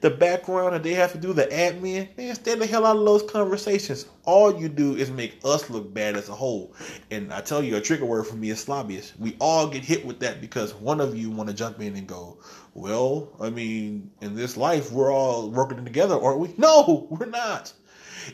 The 0.00 0.10
background 0.10 0.74
and 0.74 0.84
they 0.84 0.94
have 0.94 1.12
to 1.12 1.18
do 1.18 1.32
the 1.32 1.46
admin, 1.46 2.16
man, 2.16 2.34
stay 2.34 2.54
the 2.54 2.66
hell 2.66 2.86
out 2.86 2.96
of 2.96 3.04
those 3.04 3.22
conversations. 3.22 4.06
All 4.24 4.58
you 4.58 4.68
do 4.68 4.96
is 4.96 5.10
make 5.10 5.38
us 5.44 5.68
look 5.70 5.92
bad 5.92 6.16
as 6.16 6.28
a 6.28 6.34
whole. 6.34 6.74
And 7.10 7.32
I 7.32 7.40
tell 7.40 7.62
you, 7.62 7.76
a 7.76 7.80
trigger 7.80 8.06
word 8.06 8.26
for 8.26 8.36
me 8.36 8.50
is 8.50 8.64
slobbiest. 8.64 9.18
We 9.18 9.36
all 9.38 9.68
get 9.68 9.84
hit 9.84 10.04
with 10.04 10.20
that 10.20 10.40
because 10.40 10.74
one 10.74 11.00
of 11.00 11.16
you 11.16 11.30
want 11.30 11.50
to 11.50 11.54
jump 11.54 11.80
in 11.80 11.96
and 11.96 12.06
go, 12.06 12.38
well, 12.74 13.28
I 13.40 13.50
mean, 13.50 14.10
in 14.20 14.34
this 14.34 14.56
life, 14.56 14.90
we're 14.92 15.12
all 15.12 15.50
working 15.50 15.84
together, 15.84 16.20
aren't 16.20 16.40
we? 16.40 16.54
No, 16.56 17.06
we're 17.10 17.26
not. 17.26 17.72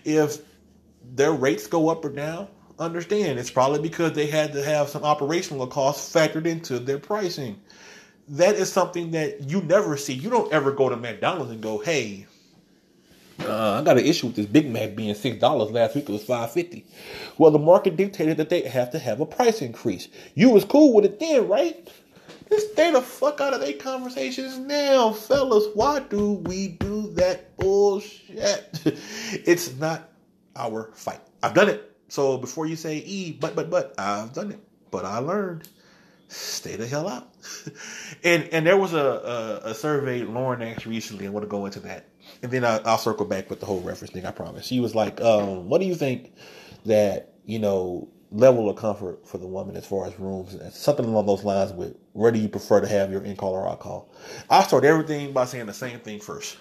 If 0.05 0.39
their 1.15 1.33
rates 1.33 1.67
go 1.67 1.89
up 1.89 2.05
or 2.05 2.11
down, 2.11 2.49
understand 2.79 3.39
it's 3.39 3.51
probably 3.51 3.81
because 3.81 4.13
they 4.13 4.27
had 4.27 4.53
to 4.53 4.63
have 4.63 4.89
some 4.89 5.03
operational 5.03 5.67
costs 5.67 6.15
factored 6.15 6.47
into 6.47 6.79
their 6.79 6.99
pricing. 6.99 7.61
That 8.31 8.57
is 8.57 8.73
something 8.73 9.13
that 9.13 9.49
you 9.51 9.63
never 9.63 9.97
see. 9.97 10.13
You 10.15 10.31
don't 10.31 10.53
ever 10.53 10.73
go 10.73 10.89
to 10.89 10.97
McDonald's 10.97 11.51
and 11.51 11.63
go, 11.63 11.79
"Hey, 11.79 12.27
uh, 13.41 13.79
I 13.81 13.83
got 13.83 13.99
an 13.99 14.05
issue 14.05 14.27
with 14.27 14.37
this 14.37 14.47
Big 14.47 14.71
Mac 14.71 14.97
being 14.97 15.15
six 15.15 15.39
dollars. 15.39 15.71
Last 15.71 15.95
week 15.95 16.09
it 16.09 16.13
was 16.13 16.25
five 16.25 16.53
fifty. 16.53 16.85
Well, 17.39 17.51
the 17.51 17.59
market 17.59 17.97
dictated 17.97 18.37
that 18.39 18.49
they 18.49 18.63
have 18.63 18.91
to 18.91 18.99
have 18.99 19.21
a 19.21 19.27
price 19.27 19.63
increase. 19.63 20.09
You 20.35 20.51
was 20.51 20.65
cool 20.65 20.93
with 20.93 21.05
it 21.05 21.21
then, 21.21 21.49
right? 21.49 21.89
Just 22.51 22.73
stay 22.73 22.91
the 22.91 23.03
fuck 23.03 23.41
out 23.41 23.55
of 23.55 23.61
their 23.61 23.75
conversations 23.75 24.59
now, 24.59 25.13
fellas. 25.13 25.67
Why 25.75 26.01
do 26.01 26.33
we 26.33 26.69
do 26.69 27.11
that 27.13 27.57
bullshit? 27.59 28.81
it's 28.85 29.75
not 29.77 30.09
our 30.57 30.91
fight. 30.95 31.21
I've 31.43 31.55
done 31.55 31.69
it. 31.69 31.97
So 32.09 32.39
before 32.39 32.67
you 32.67 32.75
say 32.75 32.99
E, 32.99 33.33
but 33.33 33.55
but 33.55 33.71
but 33.71 33.95
I've 33.99 34.33
done 34.33 34.53
it. 34.53 34.61
But 34.91 35.05
I 35.05 35.19
learned. 35.19 35.69
Stay 36.29 36.77
the 36.77 36.87
hell 36.87 37.09
out. 37.09 37.29
and 38.25 38.45
and 38.53 38.67
there 38.67 38.77
was 38.77 38.93
a, 38.93 39.63
a, 39.65 39.71
a 39.71 39.75
survey 39.75 40.23
Lauren 40.23 40.63
asked 40.63 40.87
recently. 40.87 41.27
I 41.27 41.31
want 41.31 41.45
to 41.45 41.49
go 41.49 41.67
into 41.67 41.81
that, 41.81 42.07
and 42.43 42.53
then 42.53 42.65
I, 42.65 42.79
will 42.79 42.99
circle 42.99 43.27
back 43.27 43.49
with 43.51 43.61
the 43.61 43.67
whole 43.67 43.81
reference 43.81 44.13
thing. 44.13 44.27
I 44.27 44.31
promise. 44.31 44.67
She 44.67 44.81
was 44.81 44.95
like, 44.95 45.21
um, 45.23 45.69
"What 45.69 45.81
do 45.81 45.87
you 45.87 45.95
think 45.95 46.33
that 46.85 47.33
you 47.47 47.59
know 47.59 48.09
level 48.31 48.69
of 48.69 48.77
comfort 48.77 49.27
for 49.27 49.39
the 49.39 49.47
woman 49.47 49.77
as 49.77 49.87
far 49.87 50.07
as 50.07 50.19
rooms, 50.19 50.55
and 50.55 50.73
something 50.73 51.07
along 51.07 51.27
those 51.27 51.45
lines 51.45 51.73
with 51.73 51.97
where 52.13 52.31
do 52.31 52.39
you 52.39 52.49
prefer 52.49 52.81
to 52.81 52.87
have 52.87 53.11
your 53.11 53.23
in 53.23 53.37
call 53.37 53.55
or 53.55 53.69
out 53.69 53.81
call? 53.81 54.13
I 54.51 54.63
start 54.65 54.85
everything 54.85 55.33
by 55.33 55.47
saying 55.47 55.67
the 55.67 55.73
same 55.73 56.01
thing 56.01 56.21
first. 56.21 56.59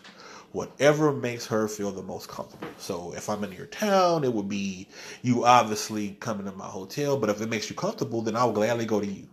Whatever 0.53 1.11
makes 1.11 1.45
her 1.47 1.67
feel 1.67 1.91
the 1.91 2.01
most 2.01 2.29
comfortable. 2.29 2.69
So 2.77 3.13
if 3.15 3.29
I'm 3.29 3.43
in 3.43 3.51
your 3.51 3.65
town, 3.65 4.23
it 4.23 4.33
would 4.33 4.47
be 4.47 4.87
you 5.21 5.45
obviously 5.45 6.11
coming 6.21 6.45
to 6.45 6.53
my 6.53 6.65
hotel, 6.65 7.17
but 7.17 7.29
if 7.29 7.41
it 7.41 7.49
makes 7.49 7.69
you 7.69 7.75
comfortable, 7.75 8.21
then 8.21 8.37
I 8.37 8.45
will 8.45 8.53
gladly 8.53 8.85
go 8.85 9.01
to 9.01 9.05
you. 9.05 9.27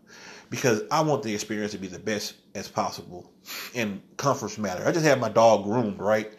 Because 0.55 0.83
I 0.91 1.01
want 1.03 1.23
the 1.23 1.35
experience 1.35 1.73
to 1.73 1.79
be 1.79 1.89
the 1.89 1.99
best 1.99 2.35
as 2.55 2.69
possible. 2.69 3.31
And 3.75 4.01
comforts 4.17 4.59
matter. 4.59 4.87
I 4.87 4.93
just 4.93 5.05
had 5.05 5.21
my 5.21 5.29
dog 5.29 5.65
groomed, 5.65 5.99
right? 5.99 6.33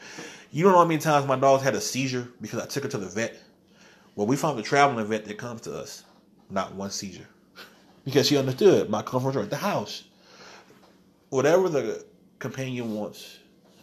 You 0.51 0.63
don't 0.63 0.71
know 0.71 0.79
how 0.79 0.85
many 0.85 1.01
times 1.01 1.27
my 1.27 1.35
dog's 1.35 1.63
had 1.63 1.75
a 1.75 1.81
seizure 1.81 2.29
because 2.39 2.59
I 2.59 2.65
took 2.65 2.83
her 2.83 2.89
to 2.89 2.97
the 2.97 3.07
vet 3.07 3.41
well, 4.15 4.27
we 4.27 4.37
found 4.37 4.57
a 4.57 4.63
traveling 4.63 5.05
vet 5.05 5.25
that 5.25 5.37
comes 5.37 5.61
to 5.61 5.77
us, 5.77 6.03
not 6.49 6.73
one 6.73 6.89
seizure, 6.89 7.27
because 8.05 8.27
she 8.27 8.37
understood 8.37 8.89
my 8.89 9.01
comfort 9.01 9.35
at 9.35 9.49
the 9.49 9.57
house. 9.57 10.05
Whatever 11.29 11.67
the 11.67 12.05
companion 12.39 12.95
wants 12.95 13.39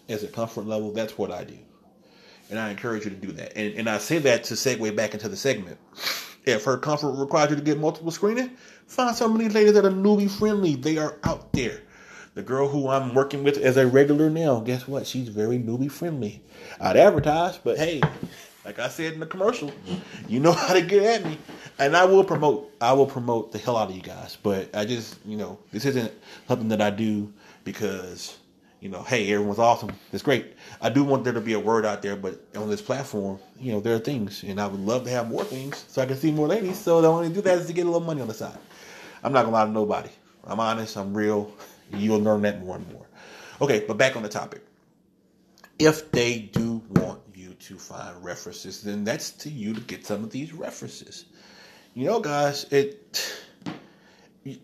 as 0.08 0.24
a 0.24 0.28
comfort 0.28 0.66
level, 0.66 0.90
that's 0.90 1.18
what 1.18 1.30
I 1.30 1.44
do. 1.44 1.58
And 2.48 2.58
I 2.58 2.70
encourage 2.70 3.04
you 3.04 3.10
to 3.10 3.16
do 3.16 3.32
that. 3.32 3.56
And, 3.56 3.74
and 3.74 3.90
I 3.90 3.98
say 3.98 4.18
that 4.20 4.44
to 4.44 4.54
segue 4.54 4.96
back 4.96 5.12
into 5.12 5.28
the 5.28 5.36
segment. 5.36 5.78
If 6.44 6.64
her 6.64 6.76
comfort 6.76 7.12
requires 7.12 7.50
you 7.50 7.56
to 7.56 7.62
get 7.62 7.78
multiple 7.78 8.10
screening, 8.10 8.50
find 8.86 9.14
some 9.14 9.32
of 9.32 9.38
these 9.38 9.54
ladies 9.54 9.74
that 9.74 9.84
are 9.84 9.90
newbie 9.90 10.30
friendly. 10.30 10.74
They 10.74 10.98
are 10.98 11.16
out 11.24 11.52
there. 11.52 11.80
The 12.34 12.42
girl 12.42 12.66
who 12.68 12.88
I'm 12.88 13.14
working 13.14 13.44
with 13.44 13.58
as 13.58 13.76
a 13.76 13.86
regular 13.86 14.30
now, 14.30 14.60
guess 14.60 14.88
what? 14.88 15.06
She's 15.06 15.28
very 15.28 15.58
newbie 15.58 15.90
friendly. 15.90 16.42
I'd 16.80 16.96
advertise, 16.96 17.58
but 17.58 17.76
hey, 17.76 18.00
like 18.64 18.78
I 18.78 18.88
said 18.88 19.12
in 19.12 19.20
the 19.20 19.26
commercial, 19.26 19.72
you 20.28 20.40
know 20.40 20.52
how 20.52 20.72
to 20.74 20.82
get 20.82 21.02
at 21.02 21.24
me, 21.28 21.38
and 21.78 21.96
I 21.96 22.04
will 22.04 22.24
promote. 22.24 22.72
I 22.80 22.92
will 22.94 23.06
promote 23.06 23.52
the 23.52 23.58
hell 23.58 23.76
out 23.76 23.90
of 23.90 23.96
you 23.96 24.02
guys. 24.02 24.38
But 24.42 24.74
I 24.74 24.84
just, 24.84 25.18
you 25.26 25.36
know, 25.36 25.58
this 25.72 25.84
isn't 25.84 26.12
something 26.48 26.68
that 26.68 26.80
I 26.80 26.90
do 26.90 27.32
because 27.64 28.38
you 28.82 28.88
know, 28.88 29.04
hey, 29.04 29.32
everyone's 29.32 29.60
awesome. 29.60 29.92
It's 30.12 30.24
great. 30.24 30.56
I 30.80 30.90
do 30.90 31.04
want 31.04 31.22
there 31.22 31.32
to 31.32 31.40
be 31.40 31.52
a 31.52 31.60
word 31.60 31.86
out 31.86 32.02
there, 32.02 32.16
but 32.16 32.44
on 32.56 32.68
this 32.68 32.82
platform, 32.82 33.38
you 33.60 33.70
know, 33.70 33.78
there 33.78 33.94
are 33.94 34.00
things, 34.00 34.42
and 34.42 34.60
I 34.60 34.66
would 34.66 34.80
love 34.80 35.04
to 35.04 35.10
have 35.10 35.28
more 35.28 35.44
things 35.44 35.84
so 35.86 36.02
I 36.02 36.06
can 36.06 36.16
see 36.16 36.32
more 36.32 36.48
ladies. 36.48 36.78
So 36.78 37.00
the 37.00 37.06
only 37.06 37.28
to 37.28 37.34
do 37.34 37.40
that 37.42 37.58
is 37.58 37.68
to 37.68 37.72
get 37.72 37.82
a 37.82 37.84
little 37.88 38.00
money 38.00 38.20
on 38.20 38.26
the 38.26 38.34
side. 38.34 38.58
I'm 39.22 39.32
not 39.32 39.44
gonna 39.44 39.54
lie 39.54 39.66
to 39.66 39.70
nobody. 39.70 40.08
I'm 40.48 40.58
honest. 40.58 40.96
I'm 40.96 41.16
real. 41.16 41.52
You'll 41.92 42.18
learn 42.18 42.42
that 42.42 42.60
more 42.60 42.74
and 42.74 42.92
more. 42.92 43.06
Okay, 43.60 43.84
but 43.86 43.98
back 43.98 44.16
on 44.16 44.24
the 44.24 44.28
topic. 44.28 44.64
If 45.78 46.10
they 46.10 46.40
do 46.40 46.82
want 46.90 47.20
you 47.36 47.54
to 47.54 47.78
find 47.78 48.24
references, 48.24 48.82
then 48.82 49.04
that's 49.04 49.30
to 49.30 49.48
you 49.48 49.74
to 49.74 49.80
get 49.82 50.04
some 50.04 50.24
of 50.24 50.30
these 50.30 50.52
references. 50.52 51.26
You 51.94 52.06
know, 52.06 52.18
guys, 52.18 52.64
it 52.72 53.32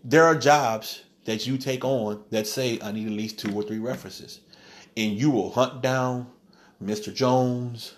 there 0.03 0.25
are 0.25 0.35
jobs 0.35 1.03
that 1.29 1.45
you 1.45 1.59
take 1.59 1.85
on 1.85 2.23
that 2.31 2.47
say 2.47 2.79
I 2.81 2.91
need 2.91 3.05
at 3.05 3.13
least 3.13 3.37
two 3.37 3.53
or 3.53 3.61
three 3.61 3.77
references. 3.77 4.39
And 4.97 5.13
you 5.13 5.29
will 5.29 5.51
hunt 5.51 5.83
down 5.83 6.25
Mr. 6.83 7.13
Jones, 7.13 7.93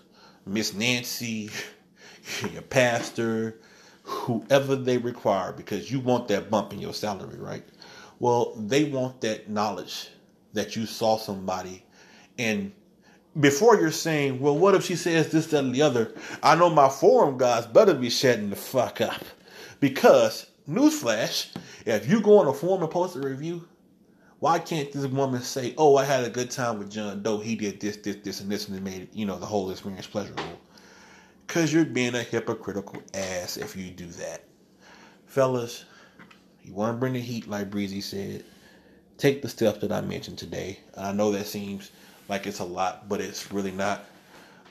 Miss 0.46 0.74
Nancy, 0.74 1.50
your 2.52 2.62
pastor, 2.64 3.58
whoever 4.04 4.76
they 4.76 4.98
require 4.98 5.54
because 5.54 5.90
you 5.90 6.02
want 6.02 6.28
that 6.28 6.50
bump 6.50 6.74
in 6.74 6.82
your 6.82 6.94
salary, 6.94 7.40
right? 7.40 7.64
Well, 8.20 8.54
they 8.58 8.84
want 8.84 9.22
that 9.22 9.50
knowledge 9.50 10.10
that 10.52 10.76
you 10.76 10.86
saw 10.86 11.18
somebody 11.18 11.86
and 12.38 12.74
before 13.40 13.80
you're 13.80 13.92
saying, 13.92 14.42
well, 14.42 14.58
what 14.58 14.76
if 14.76 14.84
she 14.84 14.98
says 14.98 15.32
this, 15.32 15.48
that, 15.48 15.64
and 15.64 15.74
the 15.74 15.84
other? 15.84 16.14
I 16.44 16.56
know 16.56 16.70
my 16.70 16.90
forum 16.90 17.38
guys 17.38 17.66
better 17.66 17.94
be 17.94 18.10
shutting 18.10 18.50
the 18.50 18.58
fuck 18.58 19.00
up. 19.00 19.24
Because, 19.80 20.51
newsflash, 20.72 21.48
if 21.86 22.10
you 22.10 22.22
go 22.22 22.40
on 22.40 22.48
a 22.48 22.54
forum 22.54 22.82
and 22.82 22.92
post 22.92 23.16
a 23.16 23.20
review, 23.20 23.68
why 24.40 24.58
can't 24.58 24.92
this 24.92 25.06
woman 25.06 25.42
say, 25.42 25.76
oh, 25.78 25.98
I 25.98 26.04
had 26.04 26.24
a 26.24 26.30
good 26.30 26.50
time 26.50 26.80
with 26.80 26.90
John 26.90 27.22
Doe. 27.22 27.38
He 27.38 27.56
did 27.56 27.80
this, 27.80 27.98
this, 27.98 28.16
this, 28.18 28.42
and 28.42 28.52
this, 28.52 28.68
and 28.68 28.78
it 28.78 28.82
made, 28.82 29.10
you 29.14 29.26
know, 29.26 29.38
the 29.38 29.46
whole 29.46 29.70
experience 29.70 30.08
pleasurable. 30.08 30.60
Because 31.46 31.72
you're 31.72 31.86
being 31.86 32.16
a 32.16 32.24
hypocritical 32.24 33.04
ass 33.14 33.58
if 33.58 33.76
you 33.76 33.92
do 33.92 34.08
that. 34.08 34.46
Fellas, 35.28 35.86
you 36.64 36.74
want 36.74 36.96
to 36.96 37.00
bring 37.00 37.14
the 37.14 37.20
heat, 37.20 37.48
like 37.48 37.70
Breezy 37.70 38.02
said, 38.02 38.44
take 39.18 39.42
the 39.42 39.50
steps 39.50 39.80
that 39.80 39.92
I 39.92 40.02
mentioned 40.02 40.40
today. 40.40 40.80
I 40.98 41.12
know 41.12 41.32
that 41.32 41.46
seems 41.46 41.92
like 42.28 42.48
it's 42.48 42.60
a 42.60 42.66
lot, 42.66 43.08
but 43.08 43.22
it's 43.22 43.52
really 43.52 43.72
not. 43.72 44.06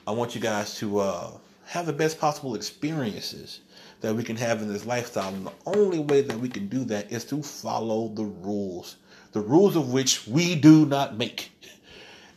I 0.05 0.11
want 0.11 0.35
you 0.35 0.41
guys 0.41 0.75
to 0.79 0.99
uh, 0.99 1.31
have 1.71 1.85
the 1.85 1.93
best 1.93 2.19
possible 2.19 2.53
experiences 2.53 3.61
that 4.01 4.13
we 4.13 4.23
can 4.23 4.35
have 4.35 4.61
in 4.61 4.67
this 4.67 4.85
lifestyle. 4.85 5.33
And 5.33 5.47
the 5.47 5.53
only 5.65 5.99
way 5.99 6.19
that 6.19 6.37
we 6.37 6.49
can 6.49 6.67
do 6.67 6.83
that 6.85 7.09
is 7.09 7.23
to 7.25 7.41
follow 7.41 8.09
the 8.09 8.25
rules, 8.25 8.97
the 9.31 9.39
rules 9.39 9.77
of 9.77 9.93
which 9.93 10.27
we 10.27 10.55
do 10.55 10.85
not 10.85 11.17
make. 11.17 11.49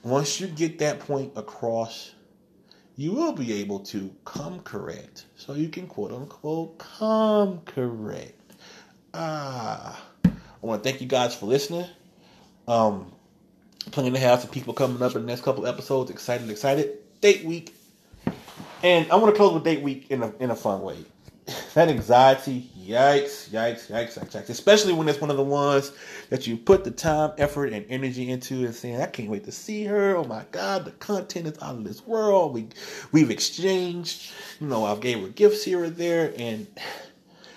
Once 0.04 0.40
you 0.40 0.46
get 0.46 0.78
that 0.78 1.00
point 1.00 1.32
across, 1.34 2.12
you 2.94 3.10
will 3.10 3.32
be 3.32 3.52
able 3.54 3.80
to 3.80 4.14
come 4.24 4.60
correct. 4.60 5.24
So 5.34 5.54
you 5.54 5.68
can 5.68 5.88
quote 5.88 6.12
unquote 6.12 6.78
come 6.78 7.60
correct. 7.62 8.40
Ah, 9.14 10.00
I 10.24 10.30
want 10.60 10.84
to 10.84 10.88
thank 10.88 11.00
you 11.00 11.08
guys 11.08 11.34
for 11.34 11.46
listening. 11.46 11.86
Um, 12.68 13.10
planning 13.90 14.12
to 14.12 14.20
have 14.20 14.42
some 14.42 14.50
people 14.50 14.74
coming 14.74 15.02
up 15.02 15.16
in 15.16 15.22
the 15.22 15.26
next 15.26 15.42
couple 15.42 15.66
episodes. 15.66 16.12
Excited, 16.12 16.48
excited. 16.48 16.98
Date 17.20 17.44
week, 17.44 17.74
and 18.84 19.10
I 19.10 19.16
want 19.16 19.34
to 19.34 19.36
close 19.36 19.54
with 19.54 19.64
date 19.64 19.82
week 19.82 20.10
in 20.10 20.22
a 20.22 20.32
in 20.38 20.50
a 20.50 20.56
fun 20.56 20.82
way 20.82 20.96
that 21.74 21.88
anxiety, 21.88 22.70
yikes, 22.78 23.50
yikes, 23.50 23.90
yikes, 23.90 24.18
yikes, 24.18 24.30
yikes. 24.30 24.48
Especially 24.48 24.92
when 24.92 25.08
it's 25.08 25.20
one 25.20 25.30
of 25.30 25.36
the 25.36 25.44
ones 25.44 25.92
that 26.30 26.46
you 26.46 26.56
put 26.56 26.84
the 26.84 26.90
time, 26.90 27.32
effort, 27.36 27.72
and 27.72 27.84
energy 27.90 28.30
into 28.30 28.64
and 28.64 28.74
saying, 28.74 29.00
I 29.00 29.06
can't 29.06 29.28
wait 29.28 29.44
to 29.44 29.52
see 29.52 29.84
her. 29.84 30.16
Oh 30.16 30.24
my 30.24 30.44
God, 30.52 30.84
the 30.84 30.90
content 30.92 31.46
is 31.46 31.62
out 31.62 31.74
of 31.74 31.84
this 31.84 32.06
world. 32.06 32.54
We 32.54 32.68
we've 33.12 33.30
exchanged, 33.30 34.32
you 34.60 34.66
know, 34.66 34.84
I've 34.84 35.00
gave 35.00 35.20
her 35.20 35.28
gifts 35.28 35.64
here 35.64 35.84
or 35.84 35.90
there, 35.90 36.32
and 36.38 36.66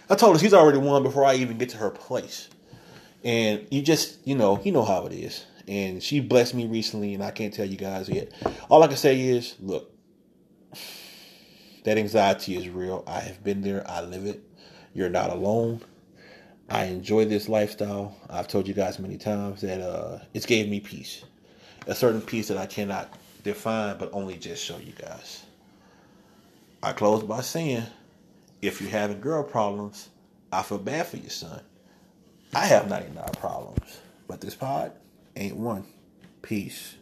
I 0.09 0.15
told 0.15 0.35
her 0.35 0.39
she's 0.39 0.53
already 0.53 0.79
won 0.79 1.03
before 1.03 1.25
I 1.25 1.35
even 1.35 1.57
get 1.57 1.69
to 1.69 1.77
her 1.77 1.89
place. 1.89 2.49
And 3.23 3.67
you 3.69 3.81
just, 3.81 4.25
you 4.25 4.35
know, 4.35 4.61
you 4.63 4.71
know 4.71 4.85
how 4.85 5.05
it 5.05 5.13
is. 5.13 5.45
And 5.67 6.01
she 6.01 6.21
blessed 6.21 6.53
me 6.53 6.65
recently, 6.65 7.13
and 7.13 7.23
I 7.23 7.31
can't 7.31 7.53
tell 7.53 7.65
you 7.65 7.75
guys 7.75 8.07
yet. 8.07 8.31
All 8.69 8.83
I 8.83 8.87
can 8.87 8.95
say 8.95 9.19
is, 9.19 9.55
look, 9.59 9.91
that 11.87 11.97
anxiety 11.97 12.57
is 12.57 12.67
real. 12.67 13.01
I 13.07 13.21
have 13.21 13.41
been 13.45 13.61
there. 13.61 13.89
I 13.89 14.01
live 14.01 14.25
it. 14.25 14.43
You're 14.93 15.09
not 15.09 15.29
alone. 15.29 15.79
I 16.69 16.83
enjoy 16.83 17.23
this 17.23 17.47
lifestyle. 17.47 18.13
I've 18.29 18.49
told 18.49 18.67
you 18.67 18.73
guys 18.73 18.99
many 18.99 19.17
times 19.17 19.61
that 19.61 19.79
uh, 19.79 20.19
it's 20.33 20.45
gave 20.45 20.67
me 20.67 20.81
peace, 20.81 21.23
a 21.85 21.95
certain 21.95 22.19
peace 22.19 22.49
that 22.49 22.57
I 22.57 22.65
cannot 22.65 23.13
define, 23.45 23.97
but 23.97 24.09
only 24.11 24.35
just 24.35 24.61
show 24.61 24.77
you 24.77 24.91
guys. 24.91 25.45
I 26.83 26.91
close 26.91 27.23
by 27.23 27.39
saying, 27.39 27.83
if 28.61 28.81
you're 28.81 28.89
having 28.89 29.21
girl 29.21 29.41
problems, 29.41 30.09
I 30.51 30.63
feel 30.63 30.79
bad 30.79 31.07
for 31.07 31.15
your 31.15 31.29
son. 31.29 31.61
I 32.53 32.65
have 32.65 32.89
99 32.89 33.23
problems, 33.39 34.01
but 34.27 34.41
this 34.41 34.55
pod 34.55 34.91
ain't 35.37 35.55
one. 35.55 35.85
Peace. 36.41 36.95